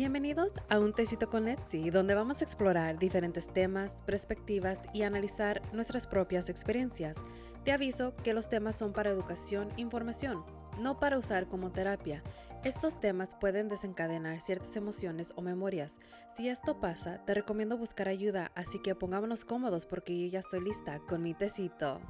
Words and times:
Bienvenidos 0.00 0.52
a 0.68 0.78
Un 0.78 0.92
Tecito 0.92 1.28
con 1.28 1.46
Letzi, 1.46 1.90
donde 1.90 2.14
vamos 2.14 2.40
a 2.40 2.44
explorar 2.44 3.00
diferentes 3.00 3.52
temas, 3.52 3.92
perspectivas 4.06 4.78
y 4.94 5.02
analizar 5.02 5.60
nuestras 5.72 6.06
propias 6.06 6.48
experiencias. 6.48 7.16
Te 7.64 7.72
aviso 7.72 8.14
que 8.22 8.32
los 8.32 8.48
temas 8.48 8.76
son 8.76 8.92
para 8.92 9.10
educación 9.10 9.70
e 9.76 9.80
información, 9.80 10.44
no 10.80 11.00
para 11.00 11.18
usar 11.18 11.48
como 11.48 11.72
terapia. 11.72 12.22
Estos 12.62 13.00
temas 13.00 13.34
pueden 13.34 13.68
desencadenar 13.68 14.40
ciertas 14.40 14.76
emociones 14.76 15.32
o 15.34 15.42
memorias. 15.42 15.98
Si 16.36 16.48
esto 16.48 16.78
pasa, 16.78 17.24
te 17.24 17.34
recomiendo 17.34 17.76
buscar 17.76 18.06
ayuda, 18.06 18.52
así 18.54 18.78
que 18.78 18.94
pongámonos 18.94 19.44
cómodos 19.44 19.84
porque 19.84 20.16
yo 20.16 20.28
ya 20.28 20.38
estoy 20.38 20.60
lista 20.60 21.00
con 21.08 21.24
mi 21.24 21.34
tecito. 21.34 22.00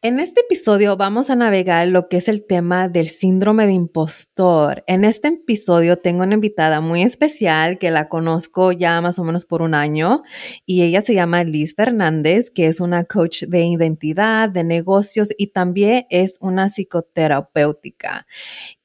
En 0.00 0.20
este 0.20 0.42
episodio 0.42 0.96
vamos 0.96 1.28
a 1.28 1.34
navegar 1.34 1.88
lo 1.88 2.08
que 2.08 2.18
es 2.18 2.28
el 2.28 2.46
tema 2.46 2.88
del 2.88 3.08
síndrome 3.08 3.66
de 3.66 3.72
impostor. 3.72 4.84
En 4.86 5.04
este 5.04 5.26
episodio 5.26 5.98
tengo 5.98 6.22
una 6.22 6.34
invitada 6.34 6.80
muy 6.80 7.02
especial 7.02 7.80
que 7.80 7.90
la 7.90 8.08
conozco 8.08 8.70
ya 8.70 9.00
más 9.00 9.18
o 9.18 9.24
menos 9.24 9.44
por 9.44 9.60
un 9.60 9.74
año 9.74 10.22
y 10.64 10.82
ella 10.82 11.02
se 11.02 11.14
llama 11.14 11.42
Liz 11.42 11.74
Fernández, 11.74 12.48
que 12.48 12.68
es 12.68 12.78
una 12.78 13.02
coach 13.06 13.42
de 13.42 13.64
identidad, 13.64 14.48
de 14.48 14.62
negocios 14.62 15.30
y 15.36 15.48
también 15.48 16.06
es 16.10 16.38
una 16.40 16.70
psicoterapéutica. 16.70 18.24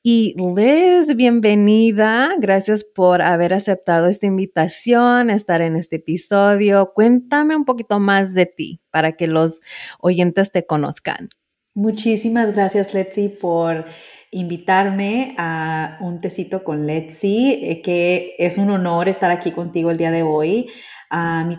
Y 0.06 0.36
Liz, 0.36 1.16
bienvenida. 1.16 2.32
Gracias 2.38 2.84
por 2.84 3.22
haber 3.22 3.54
aceptado 3.54 4.08
esta 4.08 4.26
invitación, 4.26 5.30
estar 5.30 5.62
en 5.62 5.78
este 5.78 5.96
episodio. 5.96 6.92
Cuéntame 6.94 7.56
un 7.56 7.64
poquito 7.64 8.00
más 8.00 8.34
de 8.34 8.46
ti 8.46 8.82
para 8.92 9.14
que 9.14 9.28
los 9.28 9.62
oyentes 10.02 10.52
te 10.52 10.66
conozcan. 10.66 11.30
Muchísimas 11.74 12.52
gracias, 12.52 12.94
Letzi, 12.94 13.30
por 13.30 13.86
invitarme 14.30 15.36
a 15.38 15.98
un 16.02 16.20
tecito 16.20 16.66
con 16.66 16.86
Letzi, 16.86 17.62
eh, 17.64 17.82
que 17.82 18.36
es 18.40 18.58
un 18.58 18.72
honor 18.72 19.08
estar 19.08 19.32
aquí 19.32 19.52
contigo 19.52 19.90
el 19.90 19.96
día 19.96 20.12
de 20.12 20.24
hoy. 20.24 20.70
A 21.10 21.46
mi 21.46 21.58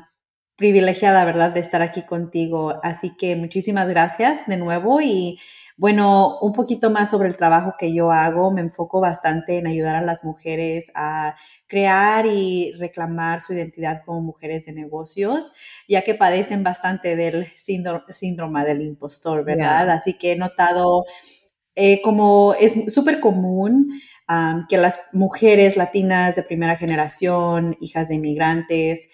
privilegiada, 0.57 1.25
¿verdad?, 1.25 1.53
de 1.53 1.61
estar 1.61 1.81
aquí 1.81 2.03
contigo. 2.03 2.79
Así 2.83 3.17
que 3.17 3.37
muchísimas 3.37 3.89
gracias 3.89 4.47
de 4.47 4.59
nuevo 4.59 5.01
y 5.01 5.39
bueno, 5.77 6.39
un 6.41 6.53
poquito 6.53 6.91
más 6.91 7.11
sobre 7.11 7.29
el 7.29 7.37
trabajo 7.37 7.75
que 7.79 7.93
yo 7.93 8.13
hago. 8.13 8.53
Me 8.53 8.61
enfoco 8.61 9.01
bastante 9.01 9.59
en 9.59 9.67
ayudar 9.67 9.97
a 9.97 10.03
las 10.03 10.23
mujeres 10.23 10.91
a 10.95 11.37
crear 11.67 12.27
y 12.27 12.73
reclamar 12.79 13.41
su 13.41 13.55
identidad 13.55 14.03
como 14.05 14.21
mujeres 14.21 14.67
de 14.67 14.73
negocios, 14.73 15.53
ya 15.89 16.03
que 16.03 16.15
padecen 16.15 16.63
bastante 16.63 17.17
del 17.17 17.47
síndrome, 17.57 18.65
del 18.65 18.83
impostor, 18.83 19.45
¿verdad? 19.45 19.91
Así 19.91 20.17
que 20.17 20.33
he 20.33 20.37
notado 20.37 21.05
eh, 21.75 22.01
como 22.03 22.55
es 22.55 22.93
súper 22.93 23.19
común 23.21 24.01
que 24.69 24.77
las 24.79 25.01
mujeres 25.13 25.77
latinas 25.77 26.37
de 26.37 26.43
primera 26.43 26.77
generación, 26.77 27.77
hijas 27.81 28.09
de 28.09 28.15
inmigrantes, 28.15 29.09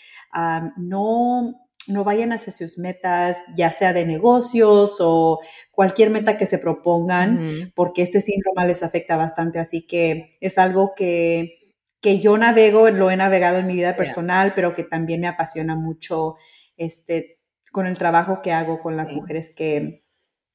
no 0.77 1.70
no 1.91 2.05
vayan 2.05 2.33
hacia 2.33 2.52
sus 2.52 2.78
metas, 2.78 3.38
ya 3.55 3.72
sea 3.72 3.92
de 3.92 4.05
negocios 4.06 4.96
o 5.00 5.41
cualquier 5.70 6.10
meta 6.10 6.38
que 6.38 6.46
se 6.46 6.58
propongan, 6.58 7.72
porque 7.74 8.02
este 8.02 8.20
síndrome 8.20 8.66
les 8.66 8.83
afecta 8.83 9.16
bastante. 9.16 9.58
Así 9.58 9.86
que 9.86 10.30
es 10.41 10.58
algo 10.58 10.94
que, 10.94 11.74
que 12.00 12.20
yo 12.20 12.36
navego, 12.38 12.88
lo 12.91 13.11
he 13.11 13.16
navegado 13.16 13.58
en 13.58 13.66
mi 13.66 13.74
vida 13.74 13.96
personal, 13.96 14.52
pero 14.55 14.74
que 14.74 14.84
también 14.84 15.20
me 15.20 15.28
apasiona 15.28 15.77
mucho 15.77 16.36
este, 16.77 17.41
con 17.72 17.86
el 17.86 17.98
trabajo 17.98 18.41
que 18.42 18.52
hago 18.52 18.80
con 18.80 18.96
las 18.96 19.12
mujeres 19.12 19.52
que, 19.55 20.05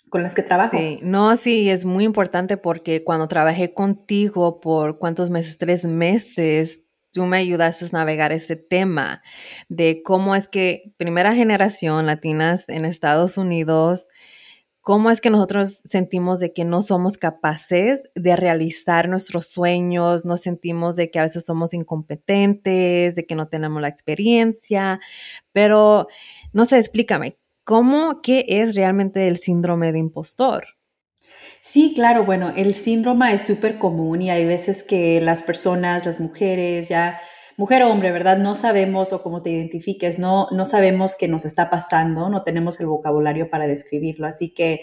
con 0.09 0.23
las 0.23 0.35
que 0.35 0.43
trabajo. 0.43 0.77
Sí, 0.77 0.99
no, 1.01 1.35
sí, 1.37 1.69
es 1.69 1.85
muy 1.85 2.03
importante 2.03 2.57
porque 2.57 3.03
cuando 3.03 3.27
trabajé 3.27 3.73
contigo 3.73 4.59
por 4.59 4.97
cuántos 4.97 5.29
meses, 5.29 5.57
tres 5.57 5.85
meses, 5.85 6.84
tú 7.15 7.25
me 7.25 7.37
ayudaste 7.37 7.85
a 7.85 7.89
navegar 7.93 8.33
ese 8.33 8.57
tema 8.57 9.23
de 9.69 10.03
cómo 10.03 10.35
es 10.35 10.49
que 10.49 10.91
primera 10.97 11.33
generación 11.33 12.05
latinas 12.05 12.67
en 12.67 12.83
Estados 12.83 13.37
Unidos, 13.37 14.07
cómo 14.81 15.09
es 15.09 15.21
que 15.21 15.29
nosotros 15.29 15.79
sentimos 15.85 16.41
de 16.41 16.51
que 16.51 16.65
no 16.65 16.81
somos 16.81 17.17
capaces 17.17 18.03
de 18.15 18.35
realizar 18.35 19.07
nuestros 19.07 19.47
sueños, 19.47 20.25
nos 20.25 20.41
sentimos 20.41 20.97
de 20.97 21.09
que 21.09 21.19
a 21.19 21.23
veces 21.23 21.45
somos 21.45 21.73
incompetentes, 21.73 23.15
de 23.15 23.25
que 23.25 23.35
no 23.35 23.47
tenemos 23.47 23.81
la 23.81 23.87
experiencia, 23.87 24.99
pero 25.53 26.07
no 26.51 26.65
sé, 26.65 26.79
explícame, 26.79 27.37
¿cómo, 27.63 28.21
qué 28.21 28.45
es 28.45 28.75
realmente 28.75 29.29
el 29.29 29.37
síndrome 29.37 29.93
de 29.93 29.99
impostor? 29.99 30.65
Sí, 31.67 31.93
claro, 31.95 32.25
bueno, 32.25 32.53
el 32.55 32.75
síndrome 32.75 33.33
es 33.33 33.41
súper 33.41 33.79
común 33.79 34.21
y 34.21 34.29
hay 34.29 34.45
veces 34.45 34.83
que 34.83 35.19
las 35.19 35.41
personas, 35.41 36.05
las 36.05 36.19
mujeres, 36.19 36.89
ya 36.89 37.19
mujer 37.57 37.81
o 37.83 37.89
hombre, 37.89 38.11
¿verdad? 38.11 38.37
No 38.37 38.53
sabemos 38.53 39.11
o 39.13 39.23
como 39.23 39.41
te 39.41 39.49
identifiques, 39.49 40.19
no, 40.19 40.47
no 40.51 40.65
sabemos 40.65 41.15
qué 41.17 41.27
nos 41.27 41.43
está 41.43 41.71
pasando, 41.71 42.29
no 42.29 42.43
tenemos 42.43 42.79
el 42.79 42.85
vocabulario 42.85 43.49
para 43.49 43.65
describirlo. 43.65 44.27
Así 44.27 44.49
que 44.53 44.81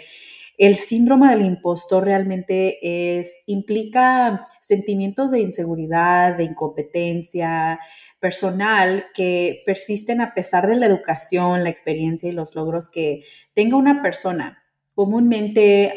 el 0.59 0.75
síndrome 0.75 1.29
del 1.31 1.47
impostor 1.47 2.05
realmente 2.05 3.19
es, 3.19 3.43
implica 3.47 4.45
sentimientos 4.61 5.31
de 5.31 5.39
inseguridad, 5.41 6.37
de 6.37 6.45
incompetencia 6.45 7.79
personal 8.19 9.07
que 9.15 9.63
persisten 9.65 10.21
a 10.21 10.35
pesar 10.35 10.67
de 10.67 10.75
la 10.77 10.87
educación, 10.87 11.63
la 11.63 11.71
experiencia 11.71 12.29
y 12.29 12.33
los 12.33 12.57
logros 12.57 12.91
que 12.91 13.23
tenga 13.55 13.77
una 13.77 14.03
persona. 14.03 14.62
Comúnmente 15.03 15.93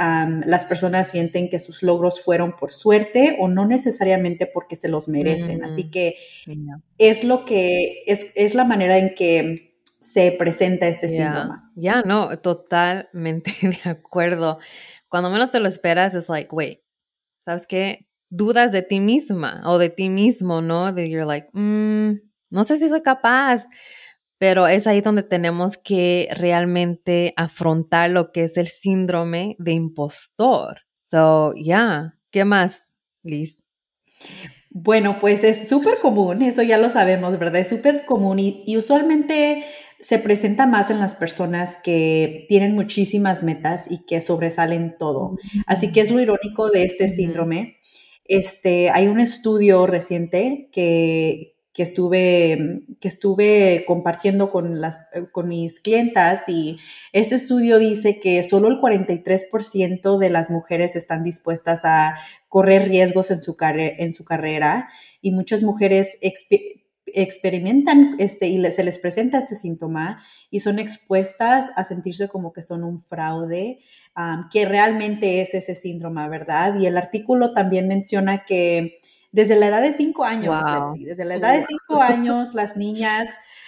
las 0.48 0.66
personas 0.66 1.12
sienten 1.12 1.48
que 1.48 1.60
sus 1.60 1.84
logros 1.84 2.26
fueron 2.26 2.56
por 2.56 2.74
suerte 2.74 3.38
o 3.40 3.48
no 3.48 3.68
necesariamente 3.68 4.48
porque 4.48 4.76
se 4.76 4.88
los 4.88 5.08
merecen. 5.08 5.64
Así 5.64 5.84
mm, 5.84 5.92
que 5.92 6.16
es 6.98 7.24
lo 7.24 7.46
que 7.46 8.02
es, 8.08 8.32
es, 8.34 8.56
la 8.56 8.64
manera 8.64 8.98
en 8.98 9.14
que 9.14 9.78
se 9.84 10.32
presenta 10.32 10.88
este 10.88 11.08
síndrome. 11.08 11.54
Ya, 11.76 12.02
no, 12.02 12.40
totalmente 12.40 13.54
de 13.62 13.88
acuerdo. 13.92 14.58
Cuando 15.08 15.30
menos 15.30 15.52
te 15.52 15.60
lo 15.60 15.68
esperas, 15.68 16.16
es 16.16 16.28
like, 16.28 16.50
wait, 16.52 16.80
¿sabes 17.46 17.68
qué? 17.68 18.08
Dudas 18.32 18.72
de 18.72 18.82
ti 18.82 19.00
misma 19.00 19.62
o 19.66 19.78
de 19.78 19.92
ti 19.92 20.10
mismo, 20.10 20.62
¿no? 20.62 20.94
De 20.94 21.12
you're 21.12 21.28
like, 21.28 21.50
mm, 21.54 22.14
no 22.50 22.64
sé 22.64 22.80
si 22.80 22.90
soy 22.90 23.04
capaz 23.04 23.68
pero 24.46 24.68
es 24.68 24.86
ahí 24.86 25.02
donde 25.02 25.24
tenemos 25.24 25.76
que 25.76 26.28
realmente 26.32 27.34
afrontar 27.36 28.12
lo 28.12 28.32
que 28.32 28.44
es 28.44 28.58
el 28.58 28.68
síndrome 28.68 29.56
de 29.58 29.72
impostor. 29.72 30.82
So, 31.10 31.56
yeah, 31.56 32.20
¿qué 32.30 32.46
más, 32.46 32.80
Liz? 33.24 33.60
Bueno, 34.70 35.18
pues 35.20 35.44
es 35.44 35.68
súper 35.68 35.98
común, 35.98 36.44
eso 36.44 36.62
ya 36.62 36.78
lo 36.78 36.92
sabemos, 36.92 37.40
¿verdad? 37.40 37.62
Es 37.62 37.70
súper 37.70 38.06
común 38.06 38.38
y, 38.38 38.78
usualmente 38.78 39.66
se 40.00 40.20
presenta 40.20 40.68
más 40.68 40.92
en 40.92 41.00
las 41.00 41.16
personas 41.16 41.80
que 41.84 42.46
tienen 42.48 42.76
muchísimas 42.76 43.42
metas 43.42 43.90
y 43.90 44.06
que 44.06 44.22
sobresalen 44.22 44.96
todo. 45.00 45.40
Así 45.66 45.92
que 45.92 46.02
es 46.02 46.12
lo 46.12 46.20
irónico 46.20 46.70
de 46.70 46.84
este 46.84 47.08
síndrome. 47.08 47.80
Este, 48.26 48.92
hay 48.92 49.08
un 49.08 49.20
estudio 49.20 49.88
reciente 49.88 50.70
que, 50.72 51.55
que 51.76 51.84
estuve, 51.84 52.86
que 53.02 53.10
estuve 53.10 53.84
compartiendo 53.86 54.50
con, 54.50 54.80
las, 54.80 54.98
con 55.34 55.50
mis 55.50 55.82
clientas 55.82 56.48
y 56.48 56.78
este 57.12 57.36
estudio 57.36 57.80
dice 57.80 58.22
que 58.22 58.42
solo 58.44 58.70
el 58.70 58.80
43% 58.80 60.18
de 60.18 60.30
las 60.30 60.50
mujeres 60.50 60.96
están 60.96 61.26
dispuestas 61.26 61.82
a 61.84 62.16
correr 62.48 62.88
riesgos 62.88 63.30
en 63.30 63.42
su, 63.42 63.58
en 63.60 64.14
su 64.14 64.24
carrera 64.24 64.88
y 65.20 65.32
muchas 65.32 65.64
mujeres 65.64 66.18
experimentan 67.08 68.16
este 68.20 68.48
y 68.48 68.64
se 68.72 68.84
les 68.86 68.98
presenta 68.98 69.40
este 69.40 69.56
síntoma 69.56 70.24
y 70.50 70.62
son 70.62 70.80
expuestas 70.80 71.72
a 71.76 71.84
sentirse 71.84 72.30
como 72.30 72.54
que 72.54 72.62
son 72.62 72.86
un 72.86 73.02
fraude, 73.02 73.80
que 74.50 74.66
realmente 74.66 75.42
es 75.42 75.54
ese 75.54 75.76
síndrome, 75.76 76.30
¿verdad? 76.30 76.80
Y 76.80 76.86
el 76.86 76.96
artículo 76.96 77.54
también 77.54 77.90
menciona 77.90 78.46
que 78.46 78.98
desde 79.36 79.58
la 79.58 79.68
edad 79.68 79.82
de 79.82 79.92
cinco 79.92 80.24
años, 80.24 80.56
desde 80.98 81.26
la 81.26 81.36
edad 81.36 81.60
de 81.60 81.66
cinco 81.66 82.02
años, 82.02 82.54
las 82.54 82.78
niñas 82.78 83.28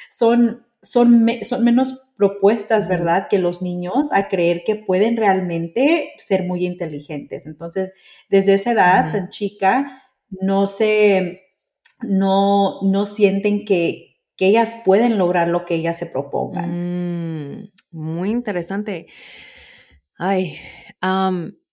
son, 0.09 0.65
son, 0.81 1.27
son 1.43 1.63
menos 1.65 2.01
propuestas, 2.15 2.87
¿verdad?, 2.87 3.27
que 3.29 3.37
los 3.37 3.61
niños 3.61 4.07
a 4.13 4.29
creer 4.29 4.63
que 4.65 4.77
pueden 4.77 5.17
realmente 5.17 6.13
ser 6.19 6.45
muy 6.45 6.65
inteligentes. 6.65 7.45
Entonces, 7.45 7.91
desde 8.29 8.53
esa 8.53 8.71
edad 8.71 9.11
tan 9.11 9.29
chica, 9.29 10.03
no 10.29 10.67
se, 10.67 11.41
no, 12.01 12.81
no 12.83 13.05
sienten 13.05 13.65
que, 13.65 14.21
que, 14.37 14.47
ellas 14.47 14.73
pueden 14.85 15.17
lograr 15.17 15.49
lo 15.49 15.65
que 15.65 15.75
ellas 15.75 15.97
se 15.97 16.05
propongan. 16.05 16.69
Mm, 17.51 17.71
muy 17.91 18.29
interesante. 18.29 19.07
Ay, 20.17 20.55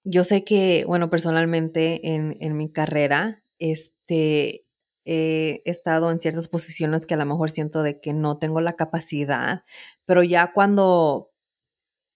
yo 0.02 0.24
sé 0.24 0.42
que, 0.42 0.84
bueno, 0.84 1.10
personalmente 1.10 2.12
en, 2.12 2.36
en 2.40 2.56
mi 2.56 2.72
carrera, 2.72 3.43
este, 3.72 4.66
he 5.06 5.62
estado 5.64 6.10
en 6.10 6.18
ciertas 6.18 6.48
posiciones 6.48 7.06
que 7.06 7.14
a 7.14 7.16
lo 7.16 7.26
mejor 7.26 7.50
siento 7.50 7.82
de 7.82 8.00
que 8.00 8.12
no 8.12 8.38
tengo 8.38 8.60
la 8.60 8.74
capacidad, 8.74 9.64
pero 10.04 10.22
ya 10.22 10.52
cuando 10.52 11.30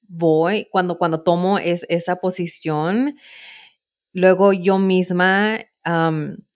voy, 0.03 0.69
cuando, 0.71 0.99
cuando 0.99 1.23
tomo 1.23 1.59
es, 1.59 1.87
esa 1.89 2.17
posición, 2.17 3.17
luego 4.13 4.53
yo 4.53 4.79
misma 4.79 5.59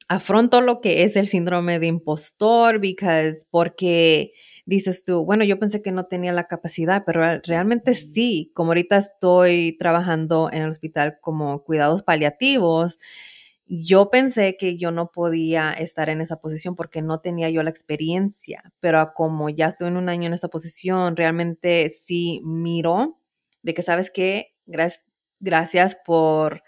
afronto 0.08 0.60
lo 0.60 0.82
que 0.82 1.04
es 1.04 1.16
el 1.16 1.26
síndrome 1.26 1.78
de 1.78 1.86
impostor, 1.86 2.80
because, 2.80 3.46
porque 3.50 4.32
dices 4.66 5.04
tú, 5.04 5.24
bueno, 5.24 5.42
yo 5.44 5.58
pensé 5.58 5.80
que 5.80 5.90
no 5.90 6.04
tenía 6.04 6.32
la 6.32 6.48
capacidad, 6.48 7.04
pero 7.06 7.40
realmente 7.44 7.94
sí, 7.94 8.52
como 8.54 8.72
ahorita 8.72 8.98
estoy 8.98 9.74
trabajando 9.78 10.50
en 10.52 10.62
el 10.62 10.70
hospital 10.70 11.16
como 11.22 11.64
cuidados 11.64 12.02
paliativos, 12.02 12.98
yo 13.74 14.10
pensé 14.10 14.58
que 14.58 14.76
yo 14.76 14.90
no 14.90 15.10
podía 15.12 15.72
estar 15.72 16.10
en 16.10 16.20
esa 16.20 16.40
posición 16.40 16.76
porque 16.76 17.00
no 17.00 17.20
tenía 17.20 17.48
yo 17.48 17.62
la 17.62 17.70
experiencia, 17.70 18.70
pero 18.80 19.14
como 19.14 19.48
ya 19.48 19.68
estoy 19.68 19.88
en 19.88 19.96
un 19.96 20.10
año 20.10 20.26
en 20.26 20.34
esa 20.34 20.48
posición, 20.48 21.16
realmente 21.16 21.88
sí 21.88 22.42
miro 22.44 23.18
de 23.62 23.72
que 23.72 23.80
sabes 23.80 24.10
que 24.10 24.54
gracias, 24.66 25.10
gracias 25.40 25.96
por 26.04 26.62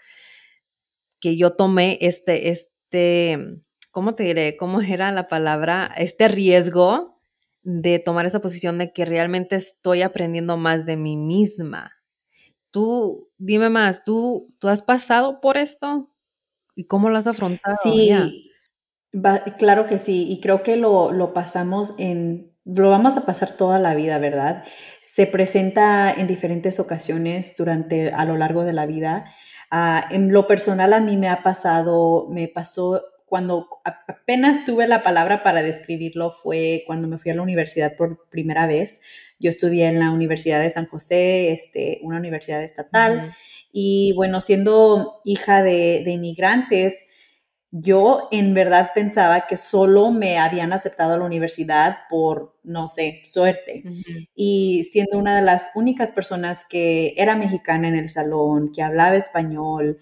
que 1.19 1.37
yo 1.37 1.53
tomé 1.53 1.99
este, 2.01 2.49
este, 2.49 3.37
¿cómo 3.91 4.15
te 4.15 4.23
diré? 4.23 4.57
¿Cómo 4.57 4.81
era 4.81 5.11
la 5.11 5.27
palabra? 5.27 5.91
Este 5.97 6.27
riesgo 6.27 7.21
de 7.61 7.99
tomar 7.99 8.25
esa 8.25 8.41
posición 8.41 8.79
de 8.79 8.93
que 8.93 9.05
realmente 9.05 9.57
estoy 9.57 10.01
aprendiendo 10.01 10.57
más 10.57 10.87
de 10.87 10.97
mí 10.97 11.17
misma. 11.17 11.91
Tú, 12.71 13.29
dime 13.37 13.69
más, 13.69 14.03
¿tú, 14.03 14.55
tú 14.57 14.69
has 14.69 14.81
pasado 14.81 15.39
por 15.39 15.57
esto? 15.57 16.14
¿Y 16.75 16.87
cómo 16.87 17.09
lo 17.09 17.17
has 17.17 17.27
afrontado? 17.27 17.77
Sí, 17.81 18.11
claro 19.57 19.87
que 19.87 19.97
sí, 19.97 20.27
y 20.29 20.41
creo 20.41 20.61
que 20.61 20.75
lo, 20.75 21.11
lo 21.11 21.33
pasamos 21.33 21.93
en, 21.97 22.51
lo 22.65 22.89
vamos 22.89 23.15
a 23.15 23.25
pasar 23.25 23.53
toda 23.53 23.79
la 23.79 23.95
vida, 23.95 24.17
¿verdad? 24.17 24.63
Se 25.03 25.27
presenta 25.27 26.11
en 26.11 26.27
diferentes 26.27 26.79
ocasiones 26.79 27.53
durante, 27.57 28.11
a 28.11 28.25
lo 28.25 28.37
largo 28.37 28.63
de 28.63 28.73
la 28.73 28.85
vida. 28.85 29.25
Ah, 29.71 30.07
en 30.11 30.33
lo 30.33 30.47
personal 30.47 30.93
a 30.93 30.99
mí 30.99 31.15
me 31.15 31.29
ha 31.29 31.43
pasado, 31.43 32.27
me 32.29 32.47
pasó 32.47 33.01
cuando 33.25 33.67
apenas 33.83 34.65
tuve 34.65 34.87
la 34.87 35.03
palabra 35.03 35.43
para 35.43 35.63
describirlo 35.63 36.31
fue 36.31 36.83
cuando 36.85 37.07
me 37.07 37.17
fui 37.17 37.31
a 37.31 37.35
la 37.35 37.41
universidad 37.41 37.95
por 37.95 38.29
primera 38.29 38.67
vez. 38.67 39.01
Yo 39.39 39.49
estudié 39.49 39.87
en 39.87 39.99
la 39.99 40.11
Universidad 40.11 40.61
de 40.61 40.69
San 40.69 40.85
José, 40.85 41.51
este, 41.51 41.99
una 42.03 42.17
universidad 42.17 42.63
estatal, 42.63 43.33
y 43.77 44.13
bueno, 44.13 44.39
siendo 44.39 45.19
hija 45.25 45.61
de, 45.61 46.01
inmigrantes, 46.09 46.95
yo 47.71 48.29
en 48.31 48.53
verdad 48.53 48.91
pensaba 48.95 49.47
que 49.47 49.57
solo 49.57 50.11
me 50.11 50.37
habían 50.37 50.71
aceptado 50.71 51.13
a 51.13 51.17
la 51.17 51.25
universidad 51.25 51.97
por, 52.09 52.57
no 52.63 52.87
sé, 52.87 53.21
suerte. 53.25 53.83
Y 54.33 54.85
siendo 54.93 55.17
una 55.17 55.35
de 55.35 55.41
las 55.41 55.71
únicas 55.75 56.13
personas 56.13 56.63
que 56.69 57.15
era 57.17 57.35
mexicana 57.35 57.89
en 57.89 57.95
el 57.95 58.07
salón, 58.07 58.71
que 58.73 58.81
hablaba 58.81 59.17
español, 59.17 59.99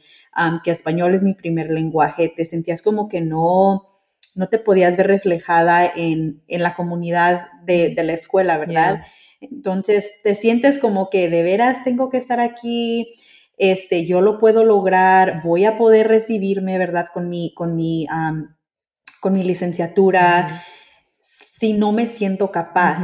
que 0.63 0.69
español 0.69 1.15
es 1.15 1.23
mi 1.23 1.33
primer 1.33 1.71
lenguaje, 1.71 2.29
te 2.29 2.45
sentías 2.45 2.83
como 2.83 3.07
que 3.07 3.21
no, 3.21 3.87
no 4.35 4.49
te 4.49 4.59
podías 4.59 4.97
ver 4.97 5.07
reflejada 5.07 5.91
en, 5.95 6.43
la 6.47 6.75
comunidad 6.75 7.47
de, 7.63 7.95
la 7.97 8.13
escuela, 8.13 8.59
¿verdad? 8.59 9.01
Entonces 9.41 10.13
te 10.21 10.35
sientes 10.35 10.77
como 10.77 11.09
que 11.09 11.27
de 11.27 11.41
veras 11.41 11.83
tengo 11.83 12.11
que 12.11 12.17
estar 12.17 12.39
aquí, 12.39 13.09
este, 13.57 14.05
yo 14.05 14.21
lo 14.21 14.39
puedo 14.39 14.63
lograr, 14.63 15.41
voy 15.43 15.65
a 15.65 15.77
poder 15.77 16.07
recibirme, 16.07 16.77
¿verdad? 16.77 17.07
Con 17.13 17.29
mi, 17.29 17.53
con 17.53 17.75
mi, 17.75 18.07
con 19.19 19.33
mi 19.33 19.43
licenciatura, 19.43 20.63
si 21.19 21.73
no 21.73 21.91
me 21.91 22.07
siento 22.07 22.51
capaz. 22.51 23.03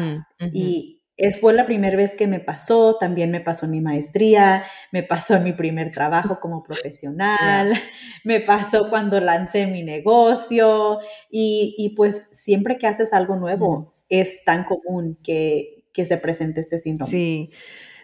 Y 0.53 1.01
es, 1.19 1.39
fue 1.39 1.53
la 1.53 1.65
primera 1.65 1.97
vez 1.97 2.15
que 2.15 2.27
me 2.27 2.39
pasó, 2.39 2.97
también 2.97 3.29
me 3.29 3.41
pasó 3.41 3.65
en 3.65 3.71
mi 3.71 3.81
maestría, 3.81 4.63
me 4.91 5.03
pasó 5.03 5.35
en 5.35 5.43
mi 5.43 5.53
primer 5.53 5.91
trabajo 5.91 6.39
como 6.39 6.63
profesional, 6.63 7.73
me 8.23 8.39
pasó 8.39 8.89
cuando 8.89 9.19
lancé 9.19 9.67
mi 9.67 9.83
negocio 9.83 10.99
y, 11.29 11.75
y, 11.77 11.89
pues 11.95 12.29
siempre 12.31 12.77
que 12.77 12.87
haces 12.87 13.13
algo 13.13 13.35
nuevo 13.35 13.95
es 14.07 14.43
tan 14.45 14.63
común 14.63 15.19
que, 15.21 15.85
que 15.93 16.05
se 16.05 16.17
presente 16.17 16.61
este 16.61 16.79
síndrome. 16.79 17.11
Sí, 17.11 17.49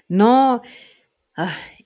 no, 0.10 0.62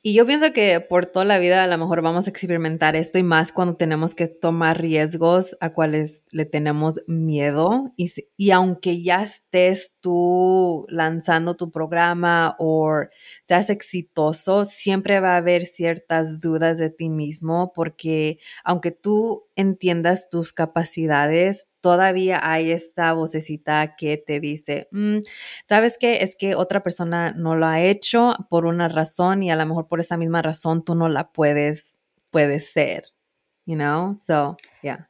y 0.01 0.13
yo 0.13 0.25
pienso 0.25 0.53
que 0.53 0.79
por 0.79 1.07
toda 1.07 1.25
la 1.25 1.39
vida 1.39 1.61
a 1.61 1.67
lo 1.67 1.77
mejor 1.77 2.01
vamos 2.01 2.25
a 2.25 2.29
experimentar 2.29 2.95
esto 2.95 3.19
y 3.19 3.23
más 3.23 3.51
cuando 3.51 3.75
tenemos 3.75 4.15
que 4.15 4.27
tomar 4.27 4.79
riesgos 4.79 5.57
a 5.59 5.73
cuales 5.73 6.23
le 6.31 6.45
tenemos 6.45 7.01
miedo. 7.05 7.91
Y, 7.97 8.09
y 8.37 8.51
aunque 8.51 9.01
ya 9.03 9.23
estés 9.23 9.93
tú 9.99 10.85
lanzando 10.87 11.57
tu 11.57 11.69
programa 11.69 12.55
o 12.59 12.93
seas 13.43 13.69
exitoso, 13.69 14.63
siempre 14.63 15.19
va 15.19 15.33
a 15.33 15.37
haber 15.37 15.65
ciertas 15.65 16.39
dudas 16.39 16.77
de 16.77 16.91
ti 16.91 17.09
mismo 17.09 17.73
porque 17.75 18.39
aunque 18.63 18.91
tú 18.91 19.47
entiendas 19.57 20.29
tus 20.29 20.53
capacidades, 20.53 21.67
todavía 21.81 22.39
hay 22.41 22.71
esta 22.71 23.13
vocecita 23.13 23.95
que 23.95 24.17
te 24.17 24.39
dice, 24.39 24.87
mm, 24.91 25.19
¿sabes 25.65 25.97
qué? 25.99 26.23
Es 26.23 26.35
que 26.35 26.55
otra 26.55 26.83
persona 26.83 27.31
no 27.31 27.55
lo 27.55 27.65
ha 27.65 27.81
hecho 27.81 28.35
por 28.49 28.65
una 28.65 28.87
razón 28.87 29.43
y 29.43 29.51
a 29.51 29.55
lo 29.55 29.65
mejor 29.65 29.87
por 29.87 29.99
esa 29.99 30.17
misma 30.17 30.41
razón 30.41 30.83
tú 30.83 30.95
no 30.95 31.09
la 31.09 31.31
puedes, 31.31 31.97
puedes 32.31 32.71
ser, 32.71 33.05
you 33.65 33.75
know? 33.75 34.19
So, 34.27 34.57
yeah. 34.81 35.09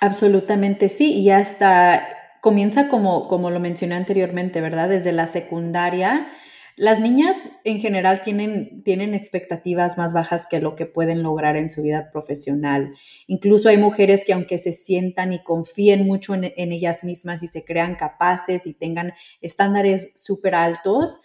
Absolutamente 0.00 0.88
sí, 0.88 1.14
y 1.14 1.30
hasta 1.30 2.06
comienza 2.42 2.88
como, 2.88 3.28
como 3.28 3.50
lo 3.50 3.60
mencioné 3.60 3.94
anteriormente, 3.94 4.60
¿verdad? 4.60 4.88
Desde 4.88 5.12
la 5.12 5.26
secundaria 5.26 6.28
las 6.76 7.00
niñas 7.00 7.36
en 7.64 7.80
general 7.80 8.20
tienen, 8.22 8.82
tienen 8.84 9.14
expectativas 9.14 9.96
más 9.96 10.12
bajas 10.12 10.46
que 10.46 10.60
lo 10.60 10.76
que 10.76 10.84
pueden 10.84 11.22
lograr 11.22 11.56
en 11.56 11.70
su 11.70 11.82
vida 11.82 12.10
profesional. 12.12 12.94
Incluso 13.26 13.70
hay 13.70 13.78
mujeres 13.78 14.26
que 14.26 14.34
aunque 14.34 14.58
se 14.58 14.74
sientan 14.74 15.32
y 15.32 15.42
confíen 15.42 16.06
mucho 16.06 16.34
en, 16.34 16.44
ellas 16.44 17.02
mismas 17.02 17.42
y 17.42 17.48
se 17.48 17.64
crean 17.64 17.94
capaces 17.94 18.66
y 18.66 18.74
tengan 18.74 19.14
estándares 19.40 20.10
súper 20.14 20.54
altos 20.54 21.20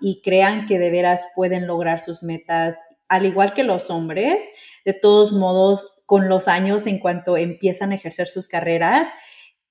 y 0.00 0.20
crean 0.24 0.66
que 0.66 0.80
de 0.80 0.90
veras 0.90 1.22
pueden 1.36 1.68
lograr 1.68 2.00
sus 2.00 2.24
metas, 2.24 2.76
al 3.06 3.26
igual 3.26 3.54
que 3.54 3.62
los 3.62 3.90
hombres, 3.90 4.42
de 4.84 4.92
todos 4.92 5.32
modos, 5.32 5.92
con 6.04 6.28
los 6.28 6.48
años 6.48 6.86
en 6.86 6.98
cuanto 6.98 7.36
empiezan 7.36 7.92
a 7.92 7.94
ejercer 7.94 8.26
sus 8.26 8.48
carreras, 8.48 9.06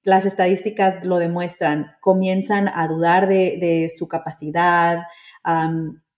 las 0.03 0.25
estadísticas 0.25 1.03
lo 1.03 1.17
demuestran, 1.17 1.95
comienzan 2.01 2.67
a 2.67 2.87
dudar 2.87 3.27
de, 3.27 3.91
su 3.95 4.07
capacidad 4.07 5.03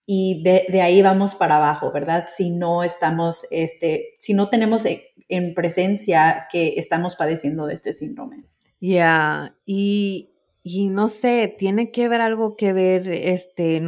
y 0.06 0.44
de, 0.44 0.82
ahí 0.82 1.02
vamos 1.02 1.36
para 1.36 1.58
abajo, 1.58 1.92
¿verdad? 1.92 2.28
Si 2.36 2.52
no 2.52 2.84
estamos, 2.84 3.46
este, 3.52 4.16
si 4.20 4.34
no 4.34 4.50
tenemos 4.50 4.86
e, 4.86 5.14
en 5.30 5.54
presencia 5.54 6.48
que 6.52 6.76
estamos 6.78 7.16
padeciendo 7.16 7.66
de 7.66 7.76
este 7.76 7.94
síndrome. 7.94 8.44
Ya, 8.80 9.56
y, 9.66 10.30
no 10.64 11.08
sé, 11.08 11.56
tiene 11.58 11.92
que 11.92 12.08
ver 12.08 12.22
algo 12.22 12.56
que 12.56 12.74
ver 12.74 13.10
este, 13.10 13.82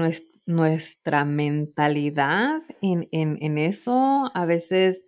nuestra, 0.45 1.25
mentalidad 1.25 2.61
en, 2.81 3.07
en, 3.11 3.37
en 3.41 3.57
eso. 3.57 4.31
A 4.33 4.45
veces 4.45 5.05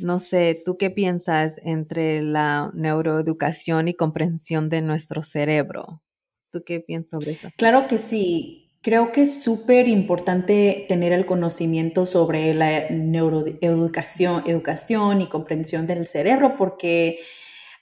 no 0.00 0.18
sé, 0.18 0.60
¿tú 0.64 0.76
qué 0.76 0.90
piensas 0.90 1.56
entre 1.62 2.22
la 2.22 2.70
neuroeducación 2.74 3.88
y 3.88 3.94
comprensión 3.94 4.68
de 4.68 4.82
nuestro 4.82 5.22
cerebro? 5.22 6.02
¿Tú 6.50 6.62
qué 6.64 6.80
piensas 6.80 7.10
sobre 7.10 7.32
eso? 7.32 7.48
Claro 7.56 7.86
que 7.86 7.98
sí. 7.98 8.70
Creo 8.82 9.12
que 9.12 9.22
es 9.22 9.42
súper 9.42 9.88
importante 9.88 10.86
tener 10.88 11.12
el 11.12 11.26
conocimiento 11.26 12.06
sobre 12.06 12.54
la 12.54 12.88
neuroeducación 12.88 14.44
educación 14.46 15.20
y 15.20 15.28
comprensión 15.28 15.86
del 15.86 16.06
cerebro 16.06 16.56
porque 16.56 17.18